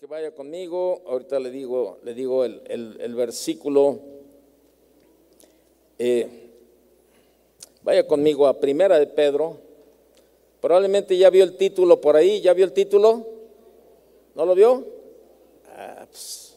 [0.00, 1.02] que vaya conmigo.
[1.06, 3.98] Ahorita le digo, le digo el, el- versículo.
[5.98, 6.26] Eh,
[7.82, 9.58] vaya conmigo a Primera de Pedro.
[10.62, 12.40] Probablemente ya vio el título por ahí.
[12.40, 13.26] ¿Ya vio el título?
[14.34, 14.86] ¿No lo vio?
[15.68, 16.56] Ah, pues,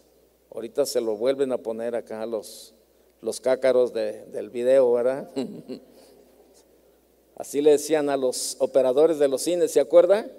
[0.53, 2.73] ahorita se lo vuelven a poner acá los,
[3.21, 5.29] los cácaros de- del video, ¿verdad?
[7.35, 10.29] Así le decían a los operadores de los cines, ¿se acuerda?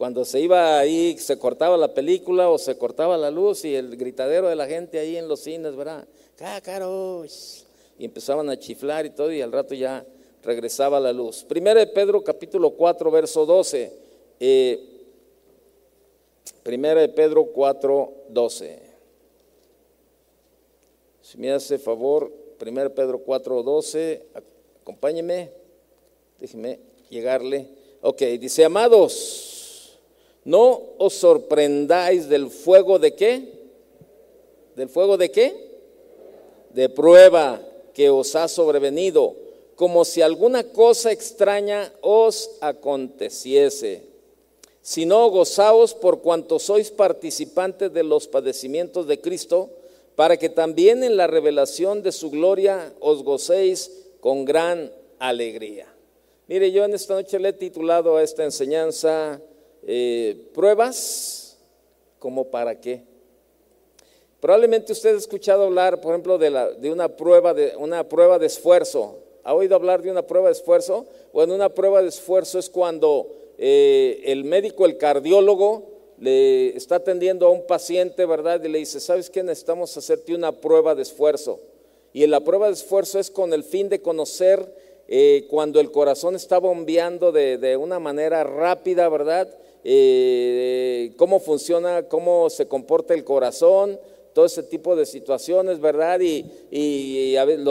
[0.00, 3.98] Cuando se iba ahí, se cortaba la película o se cortaba la luz y el
[3.98, 6.08] gritadero de la gente ahí en los cines, ¿verdad?
[6.36, 7.66] Cácaros.
[7.98, 10.02] Y empezaban a chiflar y todo y al rato ya
[10.42, 11.44] regresaba la luz.
[11.44, 13.92] Primera de Pedro capítulo 4, verso 12.
[14.40, 14.80] Eh,
[16.62, 18.78] Primera de Pedro 4, 12.
[21.20, 24.26] Si me hace favor, Primera de Pedro 4, 12,
[24.82, 25.50] acompáñeme,
[26.38, 26.78] déjeme
[27.10, 27.68] llegarle.
[28.00, 29.49] Ok, dice, amados,
[30.44, 33.60] no os sorprendáis del fuego de qué?
[34.76, 35.70] ¿Del fuego de qué?
[36.70, 37.60] De prueba
[37.94, 39.34] que os ha sobrevenido,
[39.74, 44.10] como si alguna cosa extraña os aconteciese
[44.82, 49.70] sino gozaos por cuanto sois participantes de los padecimientos de Cristo,
[50.16, 55.86] para que también en la revelación de su gloria os gocéis con gran alegría.
[56.48, 59.40] Mire, yo en esta noche le he titulado a esta enseñanza
[59.86, 61.58] eh, pruebas
[62.18, 63.02] como para qué.
[64.40, 68.38] Probablemente usted ha escuchado hablar, por ejemplo, de, la- de una, prueba de, una prueba
[68.38, 69.18] de esfuerzo.
[69.44, 71.06] ¿Ha oído hablar de una prueba de esfuerzo?
[71.32, 77.46] Bueno, una prueba de esfuerzo es cuando eh, el médico, el cardiólogo, le está atendiendo
[77.46, 78.62] a un paciente, ¿verdad?
[78.62, 79.42] Y le dice, ¿sabes qué?
[79.42, 81.60] Necesitamos hacerte una prueba de esfuerzo.
[82.12, 86.36] Y la prueba de esfuerzo es con el fin de conocer eh, cuando el corazón
[86.36, 89.48] está bombeando de, de una manera rápida, ¿verdad?
[89.82, 93.98] Eh, cómo funciona, cómo se comporta el corazón,
[94.32, 96.20] todo ese tipo de situaciones, ¿verdad?
[96.20, 97.64] Y, y a, veces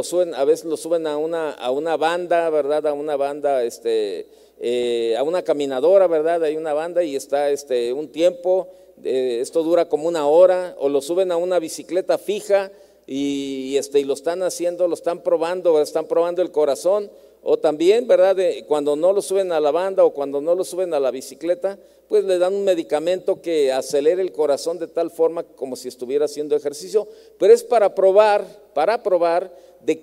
[0.66, 2.86] lo suben, a una, a una banda, ¿verdad?
[2.88, 4.28] A una banda, este,
[4.60, 6.44] eh, a una caminadora, ¿verdad?
[6.44, 8.68] Hay una banda y está este, un tiempo,
[9.02, 12.70] esto dura como una hora, o lo suben a una bicicleta fija
[13.08, 17.10] y, este, y lo están haciendo, lo están probando, están probando el corazón,
[17.44, 18.38] o también, ¿verdad?
[18.68, 21.80] Cuando no lo suben a la banda o cuando no lo suben a la bicicleta,
[22.10, 26.26] pues le dan un medicamento que acelere el corazón de tal forma como si estuviera
[26.26, 27.08] haciendo ejercicio,
[27.38, 30.02] pero es para probar, para probar de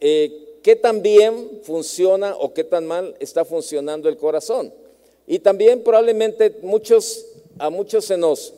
[0.00, 4.72] eh, qué tan bien funciona o qué tan mal está funcionando el corazón.
[5.26, 7.26] Y también probablemente muchos,
[7.58, 8.54] a muchos se nos,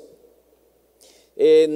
[1.36, 1.66] eh,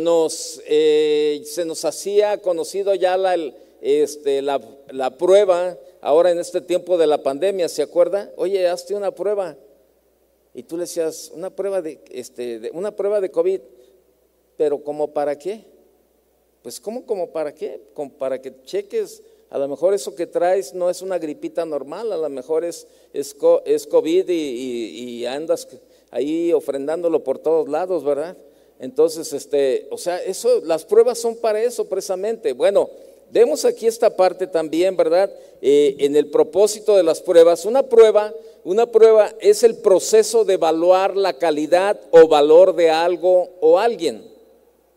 [0.68, 3.34] eh, se nos hacía conocido ya la,
[3.80, 8.30] este, la prueba, ahora en este tiempo de la pandemia, ¿se acuerda?
[8.36, 9.56] Oye, hazte una prueba.
[10.52, 13.60] Y tú le decías, una prueba de, este, una prueba de COVID,
[14.56, 15.64] pero ¿como para qué?
[16.62, 17.80] Pues ¿cómo como para qué?
[17.94, 22.12] Como para que cheques, a lo mejor eso que traes no es una gripita normal,
[22.12, 23.34] a lo mejor es, es,
[23.64, 25.66] es COVID y, y- y andas
[26.10, 28.36] ahí ofrendándolo por todos lados, ¿verdad?
[28.78, 32.52] Entonces, este, o sea, eso, las pruebas son para eso precisamente.
[32.52, 32.90] Bueno,
[33.34, 35.28] vemos aquí esta parte también, ¿verdad?
[35.60, 40.54] Eh, en el propósito de las pruebas, una prueba, una prueba es el proceso de
[40.54, 44.22] evaluar la calidad o valor de algo o alguien.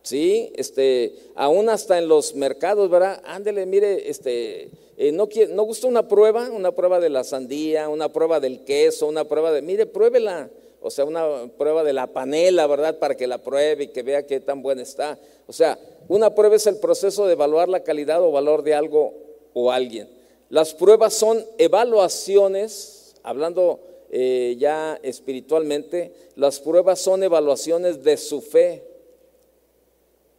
[0.03, 3.21] Sí, este, aún hasta en los mercados, ¿verdad?
[3.25, 7.89] Ándele, mire, este, eh, no, quiere- no gusta una prueba, una prueba de la sandía,
[7.89, 10.49] una prueba del queso, una prueba de, mire, pruébela,
[10.87, 12.97] o sea, una prueba de la panela, ¿verdad?
[12.97, 15.19] Para que la pruebe y que vea qué tan buena está.
[15.45, 15.77] O sea,
[16.07, 19.13] una prueba es el proceso de evaluar la calidad o valor de algo
[19.53, 20.09] o alguien.
[20.49, 28.83] Las pruebas son evaluaciones, hablando eh, ya espiritualmente, las pruebas son evaluaciones de su fe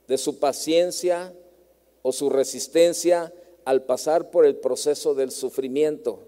[0.09, 1.33] de su paciencia
[2.03, 3.33] o su resistencia
[3.65, 6.21] al pasar por el proceso del sufrimiento.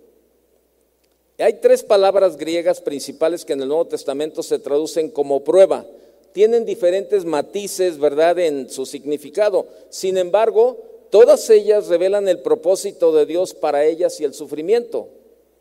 [1.40, 5.86] Hay tres palabras griegas principales que en el Nuevo Testamento se traducen como prueba.
[6.32, 9.66] Tienen diferentes matices, ¿verdad?, en su significado.
[9.88, 10.78] Sin embargo,
[11.10, 15.08] todas ellas revelan el propósito de Dios para ellas y el sufrimiento.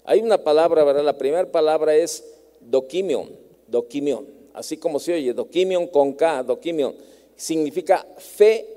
[0.03, 1.03] Hay una palabra, ¿verdad?
[1.03, 2.25] La primera palabra es
[2.59, 3.29] dokimion,
[3.67, 6.93] dokimion, así como se oye, dokimion con K, dokimion,
[7.35, 8.67] significa fe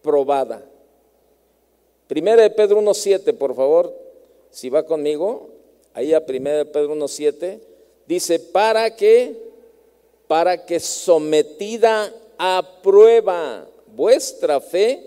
[0.00, 0.64] probada.
[2.06, 3.92] Primera de Pedro 1.7, por favor,
[4.50, 5.55] si va conmigo,
[5.96, 7.58] ahí a Primera de Pedro 1.7,
[8.06, 9.34] dice, para que,
[10.28, 13.66] para que sometida a prueba
[13.96, 15.02] vuestra fe,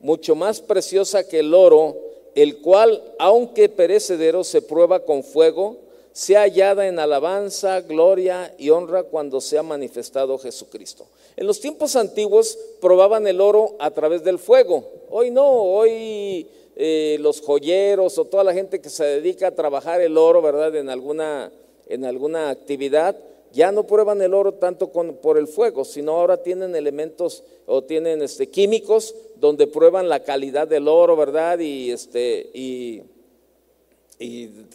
[0.00, 1.96] mucho más preciosa que el oro,
[2.34, 5.76] el cual, aunque perecedero, se prueba con fuego,
[6.10, 11.06] sea hallada en alabanza, gloria y honra cuando sea manifestado Jesucristo.
[11.36, 14.84] En los tiempos antiguos probaban el oro a través del fuego.
[15.08, 16.48] Hoy no, hoy
[16.82, 20.74] eh, los joyeros o toda la gente que se dedica a trabajar el oro, ¿verdad?
[20.76, 21.52] En alguna,
[21.86, 23.14] en alguna actividad,
[23.52, 28.22] ya no prueban el oro tanto por el fuego, sino ahora tienen elementos o tienen
[28.22, 31.58] este, químicos donde prueban la calidad del oro, ¿verdad?
[31.58, 33.02] Y, este, y,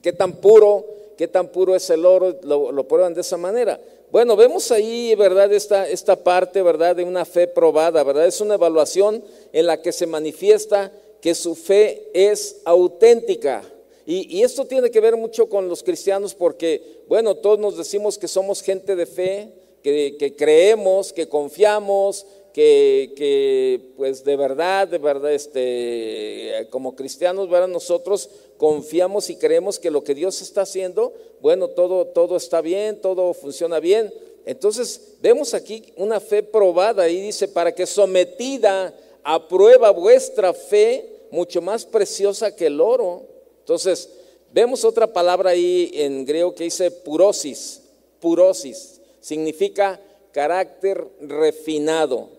[0.03, 0.85] qué tan puro,
[1.17, 3.79] qué tan puro es el oro, lo, prueban de esa manera.
[4.11, 5.51] Bueno, vemos ahí, ¿verdad?
[5.51, 6.97] Esta, esta parte, ¿verdad?
[6.97, 8.27] De una fe probada, ¿verdad?
[8.27, 10.91] Es una evaluación en la que se manifiesta
[11.25, 13.63] que su fe es auténtica.
[14.05, 18.27] Y, esto tiene que ver mucho con los cristianos porque, bueno, todos nos decimos que
[18.27, 19.51] somos gente de fe,
[19.81, 27.69] que, creemos, que confiamos, que, pues de verdad, de verdad, este, como cristianos, ¿verdad?
[27.69, 31.11] nosotros confiamos y creemos que lo que Dios está haciendo,
[31.41, 34.13] bueno, todo, todo está bien, todo funciona bien.
[34.45, 38.93] Entonces, vemos aquí una fe probada y dice, para que sometida
[39.23, 43.23] a prueba vuestra fe, mucho más preciosa que el oro.
[43.59, 44.09] Entonces,
[44.53, 47.81] vemos otra palabra ahí en griego que dice purosis.
[48.21, 49.99] Purosis significa
[50.31, 52.29] carácter refinado.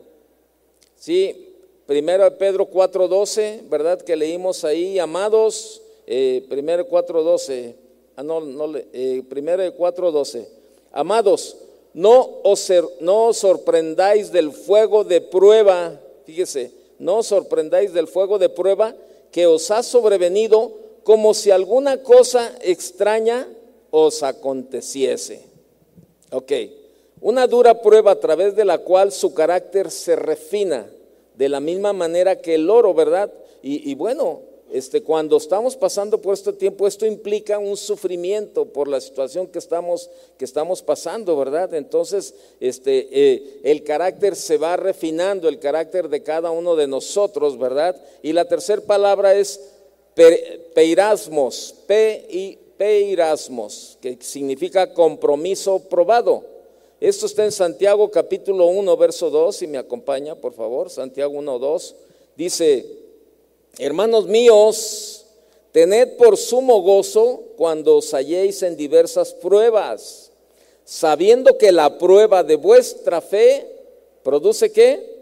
[0.97, 1.53] Sí,
[1.87, 4.01] primero de Pedro 4:12, ¿verdad?
[4.01, 7.75] Que leímos ahí, amados, eh, primero 4:12,
[8.17, 10.49] ah, no, no, eh, primero de 4:12,
[10.91, 11.57] amados,
[11.93, 12.41] no
[13.01, 18.95] no os sorprendáis del fuego de prueba, fíjese, no os sorprendáis del fuego de prueba
[19.31, 20.73] que os ha sobrevenido
[21.05, 23.49] como si alguna cosa extraña
[23.91, 25.45] os aconteciese.
[26.33, 26.53] Ok,
[27.21, 30.91] una dura prueba a través de la cual su carácter se refina
[31.35, 33.33] de la misma manera que el oro, ¿verdad?
[33.63, 34.41] Y, y bueno,
[34.77, 39.59] este, cuando estamos pasando por este tiempo, esto implica un sufrimiento por la situación que
[39.59, 41.73] estamos, que estamos pasando, ¿verdad?
[41.73, 47.59] Entonces, este, eh, el carácter se va refinando, el carácter de cada uno de nosotros,
[47.59, 47.97] ¿verdad?
[48.23, 49.61] Y la tercera palabra es
[50.75, 56.45] peirasmos, pe y peirasmos, que significa compromiso probado.
[57.01, 61.59] Esto está en Santiago capítulo 1, verso 2, si me acompaña, por favor, Santiago 1,
[61.59, 61.95] 2,
[62.37, 63.06] dice,
[63.79, 65.27] Hermanos míos,
[65.73, 70.33] tened por sumo gozo cuando os halléis en diversas pruebas,
[70.85, 73.67] sabiendo que la prueba de vuestra fe
[74.23, 75.17] produce qué?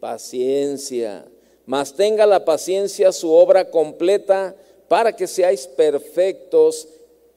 [0.00, 1.26] Paciencia.
[1.66, 4.56] Mas tenga la paciencia su obra completa
[4.88, 6.88] para que seáis perfectos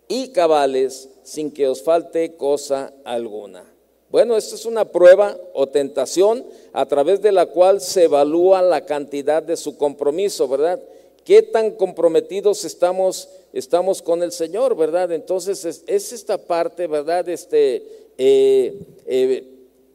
[0.07, 3.76] y cabales sin que os falte cosa alguna.
[4.09, 8.85] Bueno, esta es una prueba o tentación a través de la cual se evalúa la
[8.85, 10.81] cantidad de su compromiso, ¿verdad?
[11.25, 15.11] ¿Qué tan comprometidos estamos, estamos con el Señor, verdad?
[15.11, 17.27] Entonces es, esta parte, ¿verdad?
[17.27, 17.83] Este,
[18.17, 19.43] eh, eh,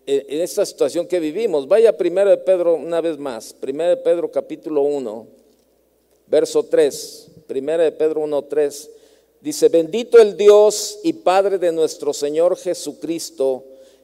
[0.06, 1.67] eh, en esta situación que vivimos.
[1.67, 5.26] Vaya primero de Pedro una vez más, primero de Pedro capítulo 1,
[6.26, 8.91] verso 3, primero de Pedro 1, 3.
[9.41, 13.64] Dice, bendito el Dios y Padre de nuestro Señor Jesucristo,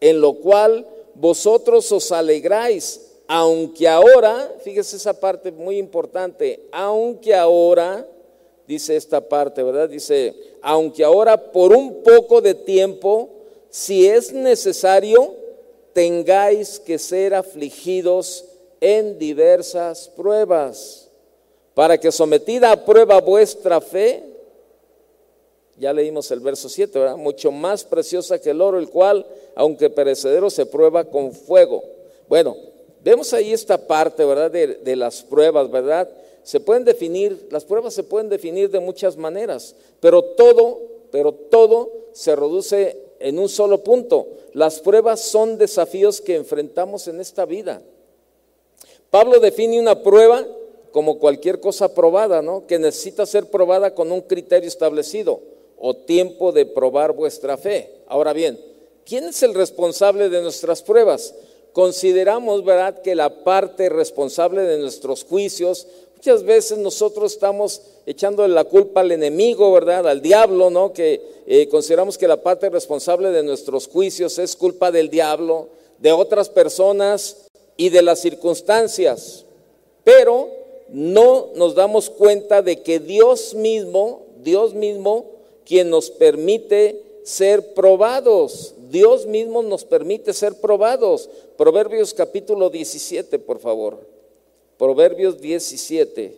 [0.00, 8.06] en lo cual vosotros os alegráis, aunque ahora, fíjese esa parte muy importante, aunque ahora,
[8.66, 9.88] dice esta parte, ¿verdad?
[9.88, 13.28] Dice, aunque ahora por un poco de tiempo,
[13.68, 15.34] si es necesario,
[15.92, 18.44] tengáis que ser afligidos
[18.80, 21.08] en diversas pruebas,
[21.74, 24.24] para que sometida a prueba vuestra fe,
[25.80, 27.16] ya leímos el verso 7, ¿verdad?
[27.16, 31.82] Mucho más preciosa que el oro, el cual, aunque perecedero, se prueba con fuego.
[32.28, 32.54] Bueno,
[33.02, 34.50] vemos ahí esta parte, ¿verdad?
[34.50, 36.06] De, las pruebas, ¿verdad?
[36.42, 41.90] Se pueden definir, las pruebas se pueden definir de muchas maneras, pero todo, pero todo
[42.12, 44.28] se reduce en un solo punto.
[44.52, 47.80] Las pruebas son desafíos que enfrentamos en esta vida.
[49.10, 50.46] Pablo define una prueba
[50.92, 52.66] como cualquier cosa probada, ¿no?
[52.66, 55.40] Que necesita ser probada con un criterio establecido
[55.80, 57.90] o tiempo de probar vuestra fe.
[58.06, 58.60] Ahora bien,
[59.04, 61.34] ¿quién es el responsable de nuestras pruebas?
[61.72, 65.86] Consideramos, ¿verdad?, que la parte responsable de nuestros juicios,
[66.20, 70.06] Muchas veces nosotros estamos echando la culpa al enemigo, ¿verdad?
[70.06, 70.92] Al diablo, ¿no?
[70.92, 76.12] Que eh, consideramos que la parte responsable de nuestros juicios es culpa del diablo, de
[76.12, 77.46] otras personas
[77.78, 79.46] y de las circunstancias.
[80.04, 80.50] Pero
[80.90, 85.24] no nos damos cuenta de que Dios mismo, Dios mismo,
[85.70, 88.74] quien nos permite ser probados.
[88.90, 91.30] Dios mismo nos permite ser probados.
[91.56, 94.00] Proverbios capítulo 17, por favor.
[94.76, 96.34] Proverbios 17.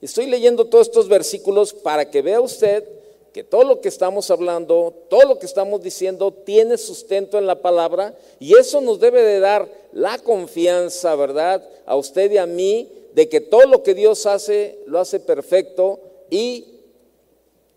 [0.00, 2.84] Estoy leyendo todos estos versículos para que vea usted
[3.32, 7.60] que todo lo que estamos hablando, todo lo que estamos diciendo tiene sustento en la
[7.60, 11.68] palabra y eso nos debe de dar la confianza, ¿verdad?
[11.84, 15.98] A usted y a mí de que todo lo que Dios hace lo hace perfecto
[16.30, 16.79] y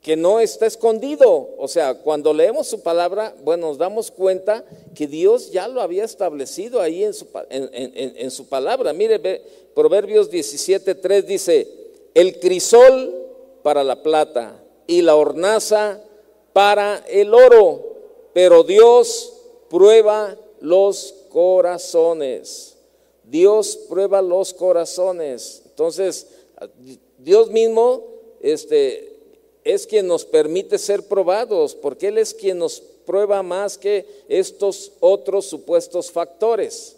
[0.03, 1.51] que no está escondido.
[1.57, 6.03] O sea, cuando leemos su palabra, bueno, nos damos cuenta que Dios ya lo había
[6.03, 8.91] establecido ahí en su, en, su palabra.
[8.91, 9.41] Mire,
[9.73, 11.67] Proverbios 17.3 dice,
[12.13, 13.15] el crisol
[13.63, 16.01] para la plata y la hornaza
[16.51, 17.95] para el oro,
[18.33, 19.33] pero Dios
[19.69, 22.75] prueba los corazones.
[23.23, 25.61] Dios prueba los corazones.
[25.65, 26.27] Entonces,
[27.19, 28.03] Dios mismo,
[28.41, 29.12] este,
[29.63, 34.93] es quien nos permite ser probados, porque Él es quien nos prueba más que estos
[34.99, 36.97] otros supuestos factores.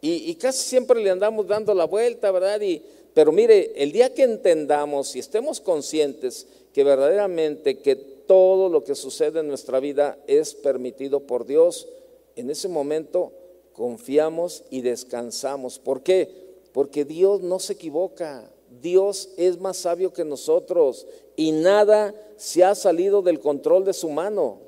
[0.00, 2.60] Y, casi siempre le andamos dando la vuelta, ¿verdad?
[2.60, 2.80] Y,
[3.12, 8.94] pero mire, el día que entendamos y estemos conscientes que verdaderamente que todo lo que
[8.94, 11.88] sucede en nuestra vida es permitido por Dios,
[12.36, 13.32] en ese momento
[13.72, 15.78] confiamos y descansamos.
[15.78, 16.28] ¿Por qué?
[16.72, 18.50] Porque Dios no se equivoca.
[18.80, 21.06] Dios es más sabio que nosotros
[21.36, 24.60] y nada se ha salido del control de su mano.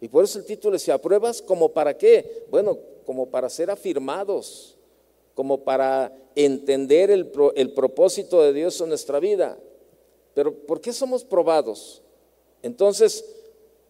[0.00, 2.44] Y por eso el título decía, ¿pruebas como para qué?
[2.50, 4.76] Bueno, como para ser afirmados,
[5.34, 9.58] como para entender el, el propósito de Dios en nuestra vida.
[10.34, 12.02] Pero ¿por qué somos probados?
[12.62, 13.24] Entonces,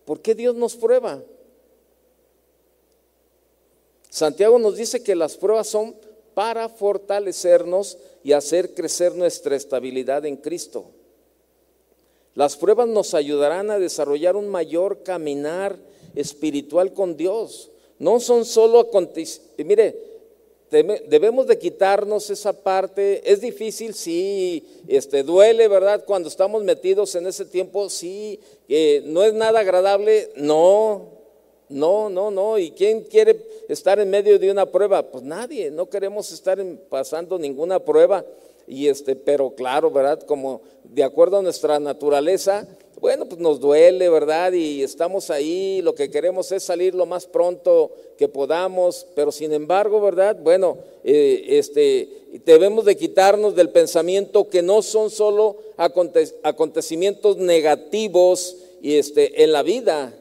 [0.04, 1.23] ¿por qué Dios nos prueba?
[4.11, 5.97] Santiago nos dice que las pruebas son
[6.35, 10.87] para fortalecernos y hacer crecer nuestra estabilidad en Cristo.
[12.35, 15.79] Las pruebas nos ayudarán a desarrollar un mayor caminar
[16.14, 17.71] espiritual con Dios.
[17.99, 19.67] No son solo acontecimientos.
[19.67, 20.12] Mire,
[20.71, 23.31] debemos de quitarnos esa parte.
[23.31, 26.05] Es difícil, sí, este, duele, ¿verdad?
[26.07, 28.41] Cuando estamos metidos en ese tiempo, sí,
[29.05, 31.22] no es nada agradable, no,
[31.73, 32.59] no, no, no.
[32.59, 35.02] ¿Y quién quiere estar en medio de una prueba?
[35.02, 38.25] Pues nadie, no queremos estar pasando ninguna prueba.
[38.67, 40.23] Y este, pero claro, ¿verdad?
[40.23, 42.67] Como de acuerdo a nuestra naturaleza,
[43.02, 44.52] bueno, pues nos duele, ¿verdad?
[44.52, 49.52] Y estamos ahí, lo que queremos es salir lo más pronto que podamos, pero sin
[49.52, 50.37] embargo, ¿verdad?
[50.41, 52.09] Bueno, eh, este,
[52.45, 55.57] debemos de quitarnos del pensamiento que no son solo
[56.45, 60.14] acontecimientos negativos y este, en la vida,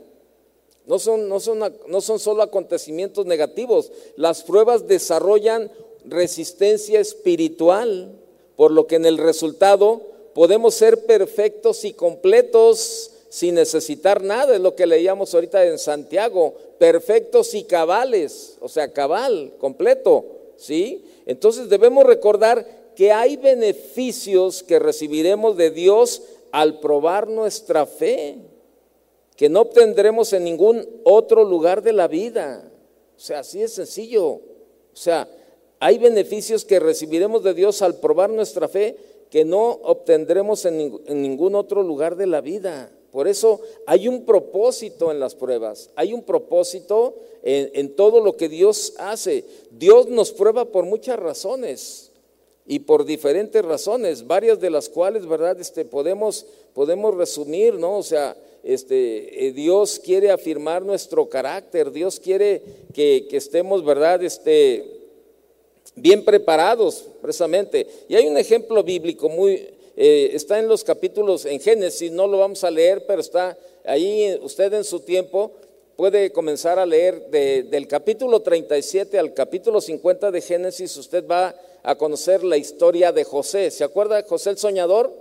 [0.91, 5.71] no son, no, son, no son solo acontecimientos negativos, las pruebas desarrollan
[6.03, 8.11] resistencia espiritual
[8.57, 10.01] por lo que en el resultado
[10.33, 16.55] podemos ser perfectos y completos sin necesitar nada, es lo que leíamos ahorita en Santiago,
[16.77, 20.25] perfectos y cabales, o sea, cabal, completo,
[20.57, 21.05] ¿sí?
[21.25, 26.21] Entonces debemos recordar que hay beneficios que recibiremos de Dios
[26.51, 28.39] al probar nuestra fe,
[29.41, 32.71] que no obtendremos en ningún otro lugar de la vida.
[33.17, 34.23] O sea, así es sencillo.
[34.23, 34.39] O
[34.93, 35.27] sea,
[35.79, 38.95] hay beneficios que recibiremos de Dios al probar nuestra fe
[39.31, 42.91] que no obtendremos en, ningún otro lugar de la vida.
[43.11, 48.37] Por eso hay un propósito en las pruebas, hay un propósito en, en, todo lo
[48.37, 49.43] que Dios hace.
[49.71, 52.11] Dios nos prueba por muchas razones
[52.67, 55.59] y por diferentes razones, varias de las cuales, ¿verdad?
[55.59, 56.45] Este, podemos,
[56.75, 57.97] podemos resumir, ¿no?
[57.97, 62.61] O sea, este, eh, Dios quiere afirmar nuestro carácter, Dios quiere
[62.93, 64.23] que, estemos, ¿verdad?
[64.23, 64.85] Este,
[65.95, 67.87] bien preparados, precisamente.
[68.07, 72.37] Y hay un ejemplo bíblico muy, eh, está en los capítulos, en Génesis, no lo
[72.37, 75.51] vamos a leer, pero está ahí usted en su tiempo,
[75.95, 81.95] puede comenzar a leer del capítulo 37 al capítulo 50 de Génesis, usted va a
[81.95, 83.71] conocer la historia de José.
[83.71, 85.11] ¿Se acuerda de José el soñador?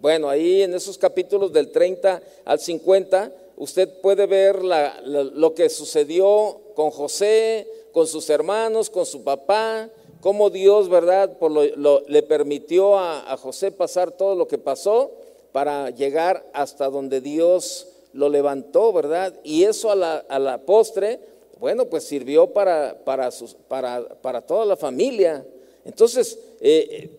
[0.00, 6.60] Bueno, ahí en esos capítulos del 30 al 50, usted puede ver lo que sucedió
[6.74, 9.90] con José, con sus hermanos, con su papá,
[10.20, 15.10] cómo Dios, ¿verdad?, por lo, le permitió a, José pasar todo lo que pasó
[15.50, 19.34] para llegar hasta donde Dios lo levantó, ¿verdad?
[19.42, 21.18] Y eso a la, postre,
[21.58, 25.44] bueno, pues sirvió para, para, sus, para, para toda la familia.
[25.84, 27.10] Entonces, eh,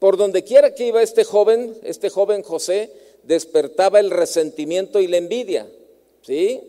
[0.00, 2.90] por donde quiera que iba este joven, este joven José,
[3.22, 5.68] despertaba el resentimiento y la envidia,
[6.22, 6.60] ¿sí?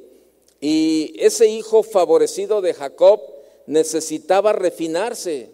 [0.60, 3.22] Y ese hijo favorecido de Jacob
[3.66, 5.50] necesitaba refinarse.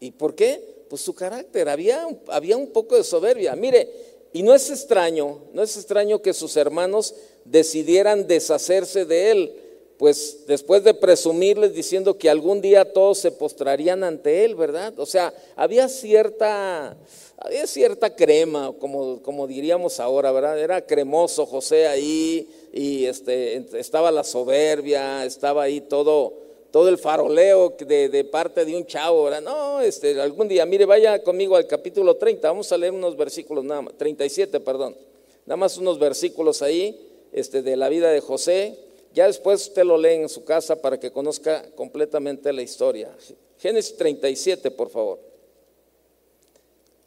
[0.00, 0.60] ¿Y por qué?
[0.90, 3.54] Pues su carácter, había, había un poco de soberbia.
[3.54, 3.88] Mire,
[4.32, 7.14] y no es extraño, no es extraño que sus hermanos
[7.44, 9.52] decidieran deshacerse de él,
[9.98, 14.96] pues después de presumirles diciendo que algún día todos se postrarían ante él, ¿verdad?
[14.96, 16.96] O sea, había cierta,
[17.36, 20.56] había cierta crema, como, como diríamos ahora, ¿verdad?
[20.56, 26.32] Era cremoso José ahí y este, estaba la soberbia, estaba ahí todo,
[26.70, 29.42] todo el faroleo de, de, parte de un chavo, ¿verdad?
[29.42, 33.64] No, este, algún día, mire, vaya conmigo al capítulo 30, vamos a leer unos versículos
[33.64, 34.96] nada más, 37, perdón,
[35.44, 38.87] nada más unos versículos ahí este, de la vida de José
[39.18, 43.10] ya después usted lo lee en su casa para que conozca completamente la historia.
[43.58, 45.18] Génesis 37, por favor.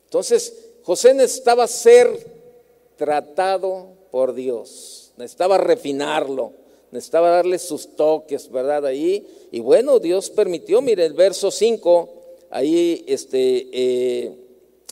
[0.04, 2.10] Entonces, José necesitaba ser
[2.98, 6.52] tratado por Dios, necesitaba refinarlo,
[6.92, 8.88] necesitaba darle sus toques, ¿verdad?
[8.88, 12.10] Ahí, y bueno, Dios permitió, mire el verso 5,
[12.50, 14.36] ahí este, eh,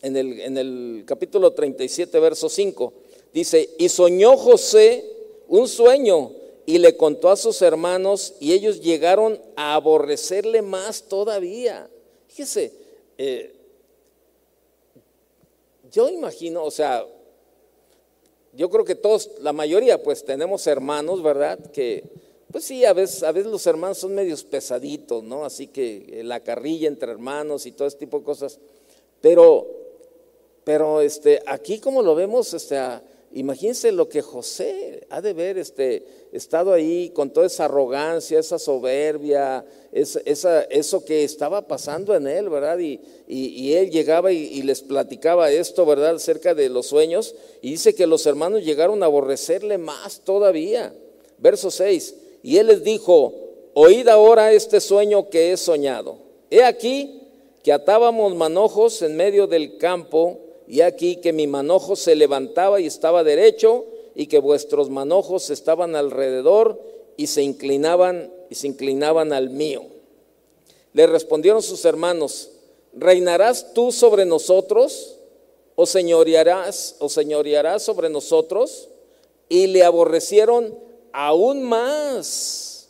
[0.03, 2.93] en, el, en el capítulo 37, verso 5,
[3.33, 5.03] dice, y soñó José
[5.49, 6.38] un sueño
[6.69, 11.89] y le contó a sus hermanos y ellos llegaron a aborrecerle más todavía.
[12.27, 12.71] Fíjese,
[13.17, 13.55] eh,
[15.91, 17.03] yo imagino, o sea,
[18.53, 21.57] yo creo que todos, la mayoría, pues tenemos hermanos, ¿verdad?
[21.71, 22.03] Que,
[22.51, 25.45] pues sí, a veces, a veces los hermanos son medios pesaditos, ¿no?
[25.45, 28.59] Así que eh, la carrilla entre hermanos y todo ese tipo de cosas.
[29.21, 29.65] Pero,
[30.63, 32.77] pero este, aquí como lo vemos, este,
[33.31, 38.57] Imagínense lo que José ha de ver este, estado ahí con toda esa arrogancia, esa
[38.57, 42.79] soberbia, esa, eso que estaba pasando en él, ¿verdad?
[42.79, 46.15] Y, y, él llegaba y, les platicaba esto, ¿verdad?
[46.15, 47.35] Acerca de los sueños.
[47.61, 50.93] Y dice que los hermanos llegaron a aborrecerle más todavía.
[51.37, 52.15] Verso 6.
[52.41, 53.33] Y él les dijo,
[53.75, 56.17] oíd ahora este sueño que he soñado.
[56.49, 57.21] He aquí
[57.63, 62.85] que atábamos manojos en medio del campo y aquí que mi manojo se levantaba y
[62.85, 66.79] estaba derecho, y que vuestros manojos estaban alrededor
[67.17, 69.83] y se inclinaban y se inclinaban al mío.
[70.93, 72.51] Le respondieron sus hermanos,
[72.93, 75.17] ¿reinarás tú sobre nosotros?
[75.75, 78.89] ¿O señorearás, o señorearás sobre nosotros?
[79.47, 80.77] Y le aborrecieron
[81.13, 82.89] aún más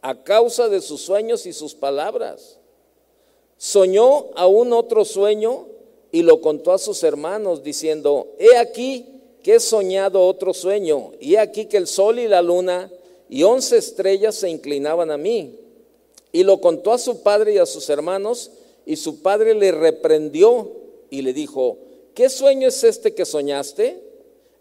[0.00, 2.58] a causa de sus sueños y sus palabras.
[3.58, 5.66] Soñó aún otro sueño
[6.12, 9.06] y lo contó a sus hermanos diciendo, he aquí
[9.42, 12.92] que he soñado otro sueño, y he aquí que el sol y la luna
[13.28, 15.58] y once estrellas se inclinaban a mí.
[16.30, 18.50] Y lo contó a su padre y a sus hermanos,
[18.84, 20.70] y su padre le reprendió
[21.08, 21.78] y le dijo,
[22.14, 24.02] ¿qué sueño es este que soñaste?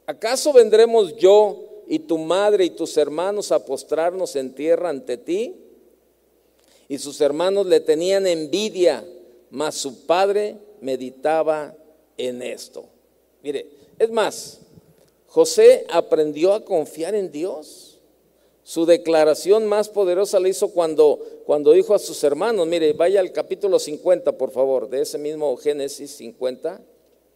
[0.05, 5.55] ¿Acaso vendremos yo y tu madre y tus hermanos a postrarnos en tierra ante ti?
[6.87, 9.05] Y sus hermanos le tenían envidia,
[9.49, 11.75] mas su padre meditaba
[12.17, 12.85] en esto.
[13.41, 13.67] Mire,
[13.97, 14.59] es más,
[15.27, 17.99] José aprendió a confiar en Dios.
[18.63, 23.31] Su declaración más poderosa la hizo cuando, cuando dijo a sus hermanos, mire, vaya al
[23.31, 26.81] capítulo 50, por favor, de ese mismo Génesis 50,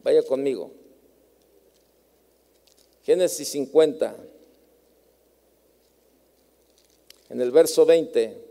[0.04, 0.72] vaya conmigo.
[3.04, 4.16] Génesis 50,
[7.30, 8.45] en el verso 20.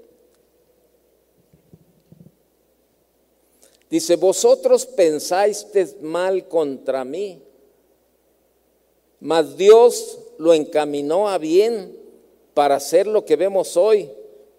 [3.91, 5.67] Dice, vosotros pensáis
[6.01, 7.41] mal contra mí,
[9.21, 11.97] mas Dios lo encaminó a bien
[12.55, 14.11] para hacer lo que vemos hoy,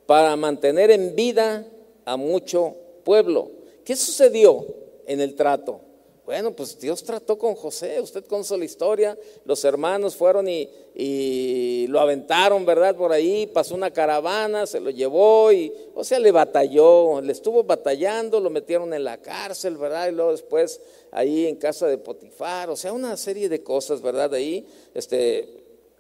[0.06, 1.68] para mantener en vida
[2.06, 3.52] a mucho pueblo.
[3.84, 4.66] ¿Qué sucedió
[5.06, 5.82] en el trato?
[6.26, 12.00] Bueno, pues Dios trató con José, usted conoce la historia, los hermanos fueron y, lo
[12.00, 12.96] aventaron, ¿verdad?
[12.96, 17.64] Por ahí, pasó una caravana, se lo llevó y, o sea, le batalló, le estuvo
[17.64, 20.10] batallando, lo metieron en la cárcel, ¿verdad?
[20.10, 24.34] Y luego después ahí en casa de Potifar, o sea, una serie de cosas, ¿verdad?
[24.34, 25.48] Ahí, este,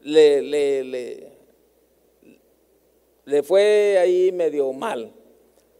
[0.01, 1.27] le, le, le,
[3.25, 5.13] le fue ahí medio mal.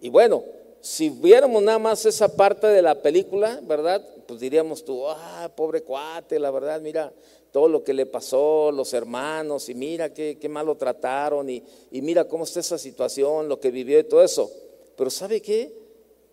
[0.01, 0.43] Y bueno,
[0.85, 4.07] si viéramos nada más esa parte de la película, ¿verdad?
[4.27, 7.11] pues diríamos tú, ah, pobre cuate, la verdad, mira
[7.51, 11.63] todo lo que le pasó, los hermanos, y mira qué, qué mal lo trataron, y,
[11.89, 14.51] y mira cómo está esa situación, lo que vivió y todo eso.
[14.95, 15.73] Pero ¿sabe qué?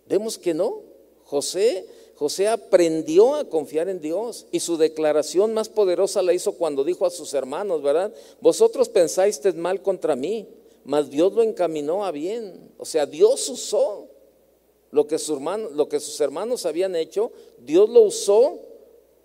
[0.06, 0.82] Vemos que no.
[1.24, 1.86] José,
[2.16, 7.06] José aprendió a confiar en Dios y su declaración más poderosa la hizo cuando dijo
[7.06, 8.12] a sus hermanos, ¿verdad?
[8.42, 10.46] Vosotros pensáis mal contra mí,
[10.84, 12.70] mas Dios lo encaminó a bien.
[12.76, 14.11] O sea, Dios usó
[14.92, 18.58] lo que, sus hermanos, habían hecho, Dios lo usó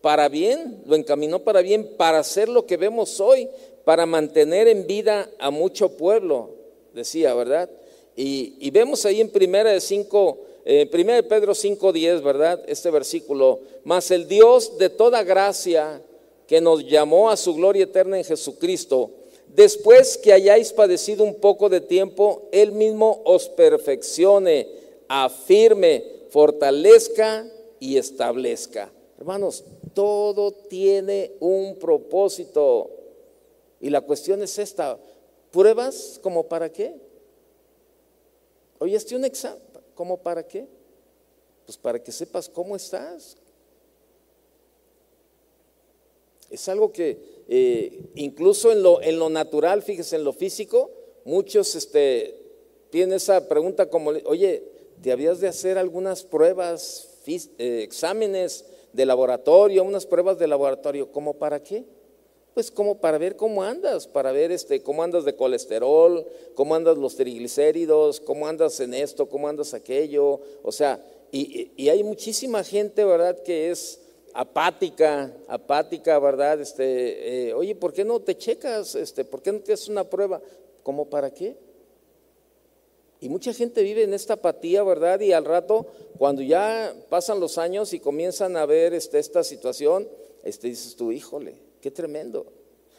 [0.01, 3.49] para bien, lo encaminó para bien, para hacer lo que vemos hoy,
[3.83, 6.51] para mantener en vida a mucho pueblo,
[6.93, 7.69] decía, ¿verdad?
[8.15, 12.63] Y, vemos ahí en primera de cinco, eh, primera de Pedro 5.10, ¿verdad?
[12.65, 16.01] Este versículo, mas el Dios de toda gracia
[16.47, 19.11] que nos llamó a su gloria eterna en Jesucristo,
[19.53, 27.97] después que hayáis padecido un poco de tiempo, Él mismo os perfeccione, afirme, fortalezca y
[27.97, 28.91] establezca.
[29.17, 32.91] Hermanos, todo tiene un propósito.
[33.79, 34.99] Y la cuestión es esta,
[35.51, 36.95] ¿pruebas como para qué?
[38.79, 39.61] Oye, este un examen,
[39.95, 40.67] ¿como para qué?
[41.65, 43.37] Pues para que sepas cómo estás.
[46.49, 50.91] Es algo que eh, incluso en lo, en lo natural, fíjese, en lo físico,
[51.25, 52.35] muchos este,
[52.89, 54.63] tienen esa pregunta como, oye,
[55.01, 61.11] ¿te habías de hacer algunas pruebas, eh, exámenes de laboratorio, unas pruebas de laboratorio?
[61.11, 61.85] ¿Cómo para qué?
[62.53, 66.97] Pues como para ver cómo andas, para ver este, cómo andas de colesterol, cómo andas
[66.97, 70.39] los triglicéridos, cómo andas en esto, cómo andas aquello.
[70.63, 70.99] O sea,
[71.31, 74.01] y, hay muchísima gente, ¿verdad?, que es
[74.33, 76.59] apática, apática, ¿verdad?
[76.59, 78.95] Este, eh, oye, ¿por qué no te checas?
[78.95, 80.41] Este, ¿Por qué no te haces una prueba?
[80.81, 81.57] ¿Cómo para qué?
[83.19, 85.19] Y mucha gente vive en esta apatía, ¿verdad?
[85.21, 90.07] Y al rato, cuando ya pasan los años y comienzan a ver este, esta situación,
[90.43, 92.47] este, dices tú, híjole, Qué tremendo.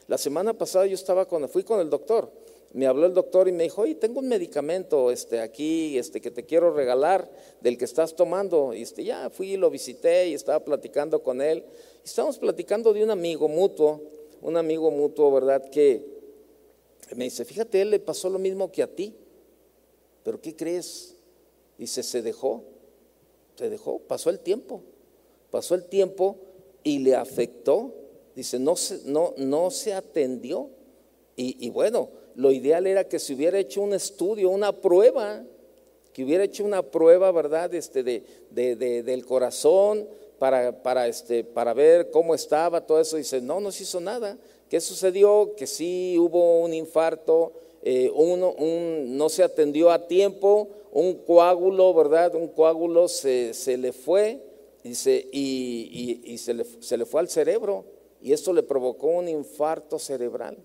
[0.06, 2.30] La semana pasada yo estaba con, fui con el doctor.
[2.72, 6.30] Me habló el doctor y me dijo, oye, tengo un medicamento este, aquí este, que
[6.30, 8.74] te quiero regalar del que estás tomando.
[8.74, 11.64] Y este, ya fui y lo visité y estaba platicando con él.
[12.04, 14.02] Y estábamos platicando de un amigo mutuo,
[14.42, 15.68] un amigo mutuo, ¿verdad?
[15.70, 16.04] Que
[17.16, 19.14] me dice, fíjate, él le pasó lo mismo que a ti.
[20.22, 21.16] Pero ¿qué crees?
[21.76, 22.64] Dice, se dejó,
[23.56, 24.82] se dejó, pasó el tiempo.
[25.50, 26.36] Pasó el tiempo
[26.82, 27.94] y le afectó
[28.38, 30.70] Dice, no se, no, no se atendió.
[31.34, 35.42] Y, bueno, lo ideal era que se hubiera hecho un estudio, una prueba,
[36.12, 37.74] que hubiera hecho una prueba, ¿verdad?
[37.74, 40.06] Este, de, de, del corazón
[40.38, 43.16] para, para, este, para ver cómo estaba, todo eso.
[43.16, 44.38] Dice, no, no se hizo nada.
[44.68, 45.56] ¿Qué sucedió?
[45.56, 47.54] Que sí hubo un infarto,
[47.90, 52.34] eh, uno, un, no se atendió a tiempo, un coágulo, ¿verdad?
[52.34, 54.42] Un coágulo se, se le fue
[54.82, 57.86] y, y, y se, le, se le fue al cerebro
[58.20, 60.58] y esto le provocó un infarto cerebral.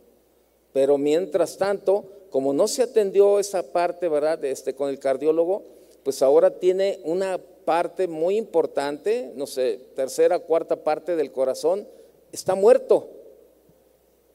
[0.73, 4.43] Pero mientras tanto, como no se atendió esa parte, ¿verdad?
[4.43, 5.63] Este, con el cardiólogo,
[6.03, 11.87] pues ahora tiene una parte muy importante, no sé, tercera, cuarta parte del corazón,
[12.33, 13.07] está muerto.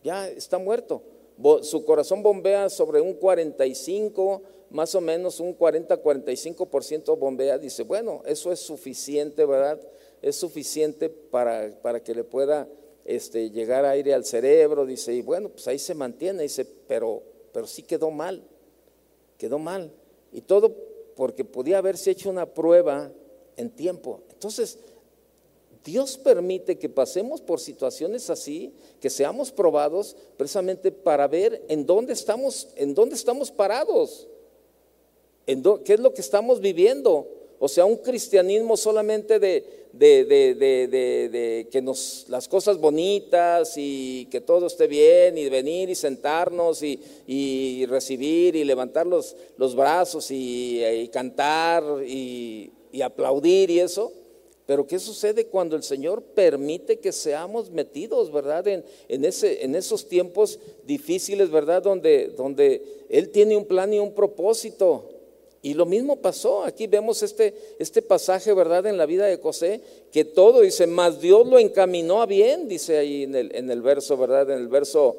[0.02, 1.02] Ya está muerto.
[1.62, 7.58] Su corazón bombea sobre un 45, más o menos un 40-45% bombea.
[7.58, 9.80] Dice, bueno, eso es suficiente, ¿verdad?
[10.20, 12.68] Es suficiente para, para que le pueda
[13.04, 17.22] este, llegar aire al cerebro, dice, y bueno, pues ahí se mantiene, dice, pero,
[17.52, 18.42] pero sí quedó mal,
[19.38, 19.92] quedó mal.
[20.32, 20.76] Y todo
[21.16, 23.10] porque podía haberse hecho una prueba
[23.56, 24.20] en tiempo.
[24.30, 24.78] Entonces,
[25.88, 32.12] Dios permite que pasemos por situaciones así, que seamos probados precisamente para ver en dónde
[32.12, 34.28] estamos, en dónde estamos parados,
[35.46, 37.26] en qué es lo que estamos viviendo.
[37.58, 39.64] O sea, un cristianismo solamente de,
[41.70, 47.86] que nos, las cosas bonitas y que todo esté bien y venir y sentarnos y,
[47.86, 49.34] recibir y levantar los,
[49.74, 52.70] brazos y, cantar y,
[53.02, 54.12] aplaudir y eso.
[54.68, 58.68] Pero ¿qué sucede cuando el Señor permite que seamos metidos, verdad?
[58.68, 61.82] En, esos tiempos difíciles, ¿verdad?
[61.82, 65.08] Donde, Él tiene un plan y un propósito.
[65.62, 68.84] Y lo mismo pasó, aquí vemos este, este pasaje, ¿verdad?
[68.84, 69.80] En la vida de José,
[70.12, 74.50] que todo dice, más Dios lo encaminó a bien, dice ahí en el, verso, ¿verdad?
[74.50, 75.16] En el verso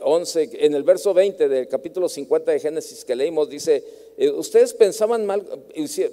[0.00, 3.84] 11, eh, en el verso 20 del capítulo 50 de Génesis que leímos, dice,
[4.16, 5.44] eh, ustedes pensaban mal,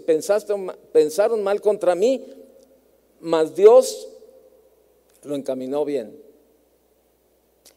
[0.05, 0.53] pensaste,
[0.91, 2.21] pensaron mal contra mí,
[3.19, 4.07] mas Dios
[5.23, 6.21] lo encaminó bien.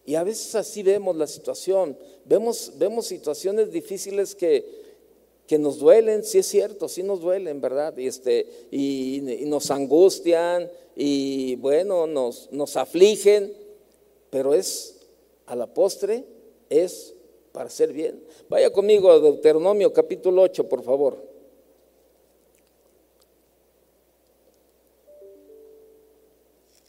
[0.05, 4.89] Y a veces así vemos la situación, vemos, vemos situaciones difíciles que
[5.49, 7.97] que nos duelen, sí es cierto, sí nos duelen, ¿verdad?
[7.97, 13.55] Y, este, y, nos angustian y bueno, nos, nos afligen,
[14.29, 15.07] pero es
[15.47, 16.27] a la postre,
[16.69, 17.15] es
[17.51, 18.23] para hacer bien.
[18.51, 21.28] Vaya conmigo a Deuteronomio capítulo 8, por favor.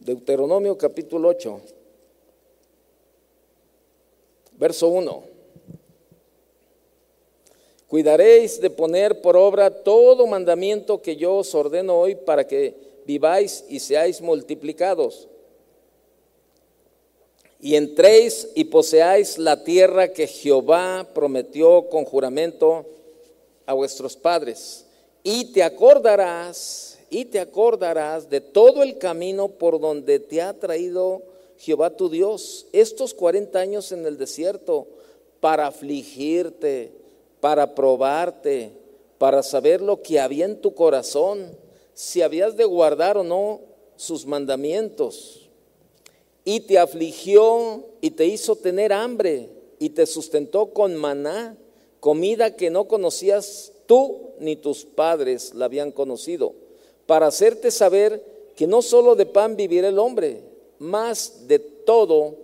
[0.10, 1.62] Deuteronomio capítulo 8,
[4.54, 5.24] verso 1.
[7.88, 12.74] Cuidaréis de poner por obra todo mandamiento que yo os ordeno hoy para que
[13.06, 15.28] viváis y seáis multiplicados.
[17.60, 22.84] Y entréis y poseáis la tierra que Jehová prometió con juramento
[23.68, 24.88] a vuestros padres.
[25.22, 31.24] Y te acordarás, y te acordarás de todo el camino por donde te ha traído
[31.58, 34.88] Jehová tu Dios estos 40 años en el desierto
[35.40, 37.00] para afligirte
[37.40, 38.72] para probarte,
[39.18, 41.58] para saber lo que había en tu corazón,
[41.94, 43.62] si habías de guardar o no
[43.96, 45.50] sus mandamientos.
[46.46, 51.58] Y te afligió y te hizo tener hambre y te sustentó con maná,
[52.00, 56.54] comida que no conocías tú ni tus padres la habían conocido,
[57.10, 58.24] para hacerte saber
[58.56, 60.44] que no solo de pan vivirá el hombre,
[60.78, 62.36] más de todo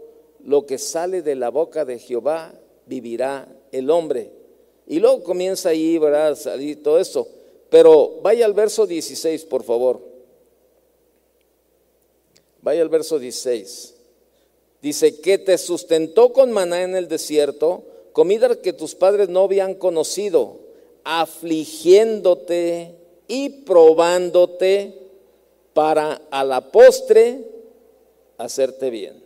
[0.43, 2.51] lo que sale de la boca de Jehová
[2.87, 4.31] vivirá el hombre.
[4.87, 6.35] Y luego comienza ahí, ¿verdad?
[6.35, 7.27] Salir todo eso.
[7.69, 10.01] Pero vaya al verso 16, por favor.
[12.63, 13.93] Vaya al verso 16.
[14.81, 19.75] Dice, que te sustentó con maná en el desierto, comida que tus padres no habían
[19.75, 20.57] conocido,
[21.03, 24.93] afligiéndote y probándote
[25.73, 27.43] para a la postre
[28.37, 29.23] hacerte bien.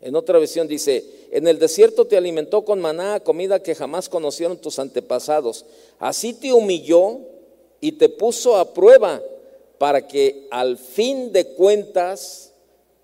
[0.00, 4.58] En otra versión dice, en el desierto te alimentó con maná, comida que jamás conocieron
[4.58, 5.64] tus antepasados.
[5.98, 7.20] Así te humilló
[7.80, 9.22] y te puso a prueba
[9.78, 12.52] para que al fin de cuentas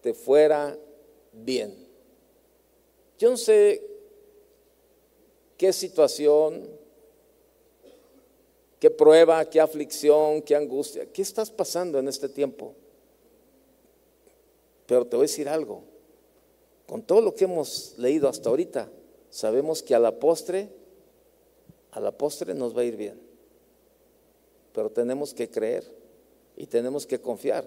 [0.01, 0.77] te fuera
[1.33, 1.75] bien.
[3.19, 3.83] Yo no sé
[5.57, 6.69] qué situación,
[8.81, 12.75] qué prueba, qué aflicción, qué angustia, qué estás pasando en este tiempo.
[14.87, 15.91] Pero te voy a decir algo
[16.91, 18.91] con todo lo que hemos leído hasta ahorita,
[19.31, 20.69] sabemos que a la postre,
[21.93, 23.21] a la postre nos va a ir bien.
[24.73, 25.85] Pero tenemos que creer
[26.57, 27.65] y tenemos que confiar.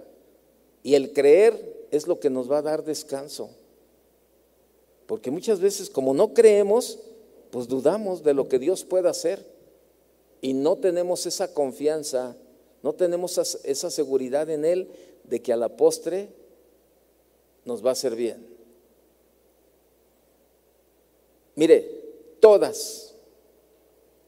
[0.84, 3.49] Y el creer es lo que nos va a dar descanso.
[5.06, 6.99] Porque muchas veces como no creemos,
[7.49, 9.52] pues dudamos de lo que Dios puede hacer.
[10.43, 12.36] Y no tenemos esa confianza,
[12.84, 14.89] no tenemos esa seguridad en Él
[15.23, 16.27] de que a la postre
[17.63, 18.45] nos va a hacer bien.
[21.56, 21.89] Mire,
[22.41, 23.15] todas,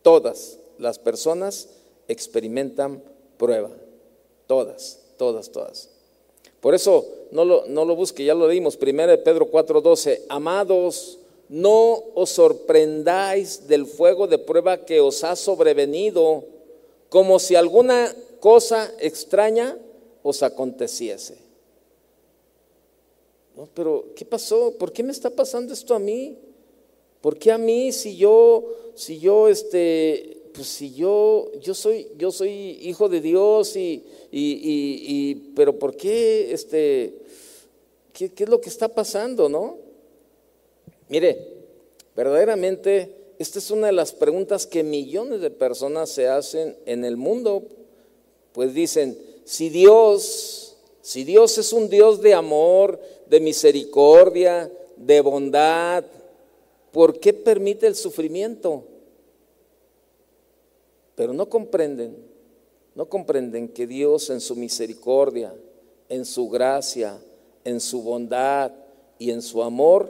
[0.01, 1.67] todas las personas
[2.08, 3.04] experimentan
[3.38, 3.71] prueba.
[4.47, 5.89] Todas, todas, todas.
[6.62, 8.78] Por eso no lo, no lo busque, ya lo leímos.
[8.78, 10.21] Primero de Pedro 4:12.
[10.30, 16.43] Amados, no os sorprendáis del fuego de prueba que os ha sobrevenido,
[17.10, 19.77] como si alguna cosa extraña
[20.23, 21.38] os aconteciese.
[23.55, 24.73] No, pero ¿qué pasó?
[24.77, 26.38] ¿Por qué me está pasando esto a mí?
[27.21, 32.31] ¿Por qué a mí si yo, si yo, este, pues si yo, yo soy, yo
[32.31, 37.13] soy hijo de Dios y, y, pero ¿por qué, este,
[38.13, 39.85] qué, qué es lo que está pasando, no?
[41.09, 41.47] Mire,
[42.15, 47.17] verdaderamente esta es una de las preguntas que millones de personas se hacen en el
[47.17, 47.63] mundo.
[48.53, 56.05] Pues dicen, si Dios, si Dios es un Dios de amor, de misericordia, de bondad,
[56.95, 58.85] ¿Por qué permite el sufrimiento?
[61.13, 62.15] Pero no comprenden,
[62.95, 65.53] no comprenden que Dios en su misericordia,
[66.07, 67.19] en su gracia,
[67.65, 68.71] en su bondad
[69.19, 70.09] y en su amor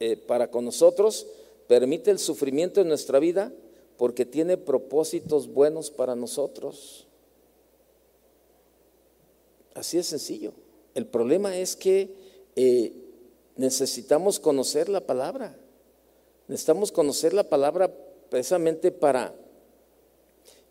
[0.00, 1.26] eh, para con nosotros,
[1.66, 3.52] permite el sufrimiento en nuestra vida
[3.96, 7.06] porque tiene propósitos buenos para nosotros.
[9.74, 10.52] Así es sencillo.
[10.94, 12.14] El problema es que
[12.56, 12.92] eh,
[13.56, 15.56] necesitamos conocer la palabra.
[16.46, 17.94] Necesitamos conocer la palabra
[18.30, 19.34] precisamente para,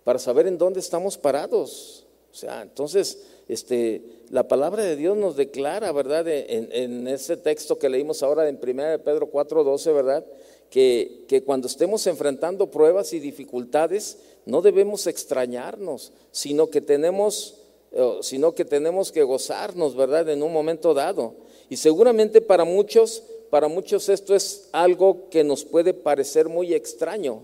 [0.03, 2.07] para saber en dónde estamos parados.
[2.31, 6.27] O sea, entonces, este, la palabra de Dios nos declara, ¿verdad?
[6.27, 10.25] En, en ese texto que leímos ahora en 1 Pedro 4:12, ¿verdad?
[10.69, 17.61] Que, que, cuando estemos enfrentando pruebas y dificultades, no debemos extrañarnos, sino que tenemos,
[17.93, 20.27] eh, sino que, tenemos que gozarnos, ¿verdad?
[20.29, 21.35] En un momento dado.
[21.69, 27.43] Y seguramente para muchos para muchos esto es algo que nos puede parecer muy extraño.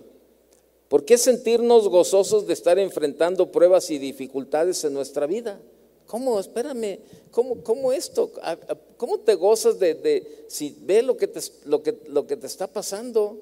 [0.89, 5.59] ¿Por qué sentirnos gozosos de estar enfrentando pruebas y dificultades en nuestra vida?
[6.13, 6.39] ¿Cómo?
[6.39, 6.99] Espérame,
[7.31, 8.29] ¿cómo, cómo esto?
[8.97, 12.67] ¿Cómo te gozas de, si ve lo que, te, lo, que, lo que te está
[12.67, 13.39] pasando?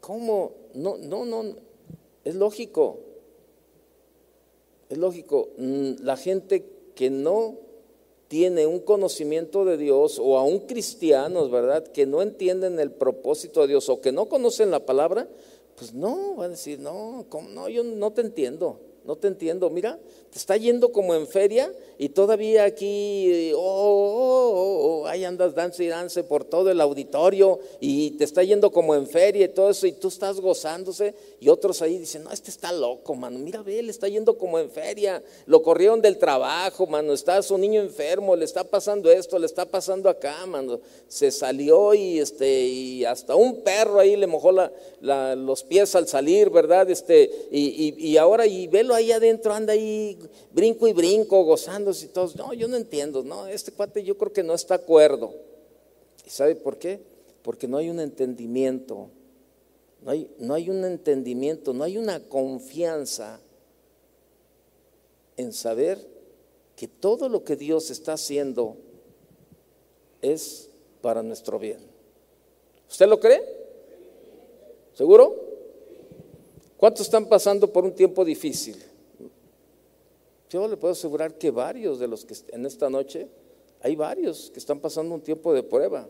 [0.00, 0.52] ¿Cómo?
[0.72, 1.56] No, no, no,
[2.24, 3.00] es lógico.
[4.88, 5.50] Es lógico.
[5.58, 7.58] Mm, la gente que no
[8.28, 11.86] tiene un conocimiento de Dios o aún cristianos, ¿verdad?
[11.88, 15.28] Que no entienden el propósito de Dios o que no conocen la palabra,
[15.76, 18.80] pues no, van a decir, no, no, yo no te entiendo.
[19.04, 19.98] No te entiendo, mira,
[20.30, 25.54] te está yendo como en feria y todavía aquí, oh, oh, oh, oh ahí andas
[25.54, 29.48] dance y dance por todo el auditorio y te está yendo como en feria y
[29.48, 33.38] todo eso y tú estás gozándose y otros ahí dicen, no, este está loco, mano,
[33.38, 37.58] mira, ve, le está yendo como en feria, lo corrieron del trabajo, mano, está su
[37.58, 42.64] niño enfermo, le está pasando esto, le está pasando acá, mano, se salió y, este,
[42.64, 46.88] y hasta un perro ahí le mojó la, los pies al salir, ¿verdad?
[46.90, 50.18] Este, y, y, y ahora, y velo ahí adentro anda ahí
[50.52, 52.36] brinco y brinco, gozándose y todos.
[52.36, 55.34] No, yo no entiendo, no, este cuate yo creo que no está acuerdo.
[56.26, 57.00] ¿Y sabe por qué?
[57.42, 59.10] Porque no hay un entendimiento,
[60.02, 63.40] no hay, no hay un entendimiento, no hay una confianza
[65.36, 65.98] en saber
[66.76, 68.76] que todo lo que Dios está haciendo
[70.22, 71.78] es para nuestro bien.
[72.88, 73.42] ¿Usted lo cree?
[74.94, 75.43] ¿Seguro?
[76.76, 78.76] ¿Cuántos están pasando por un tiempo difícil?
[80.50, 83.28] Yo le puedo asegurar que varios de los que en esta noche,
[83.80, 86.08] hay varios que están pasando un tiempo de prueba.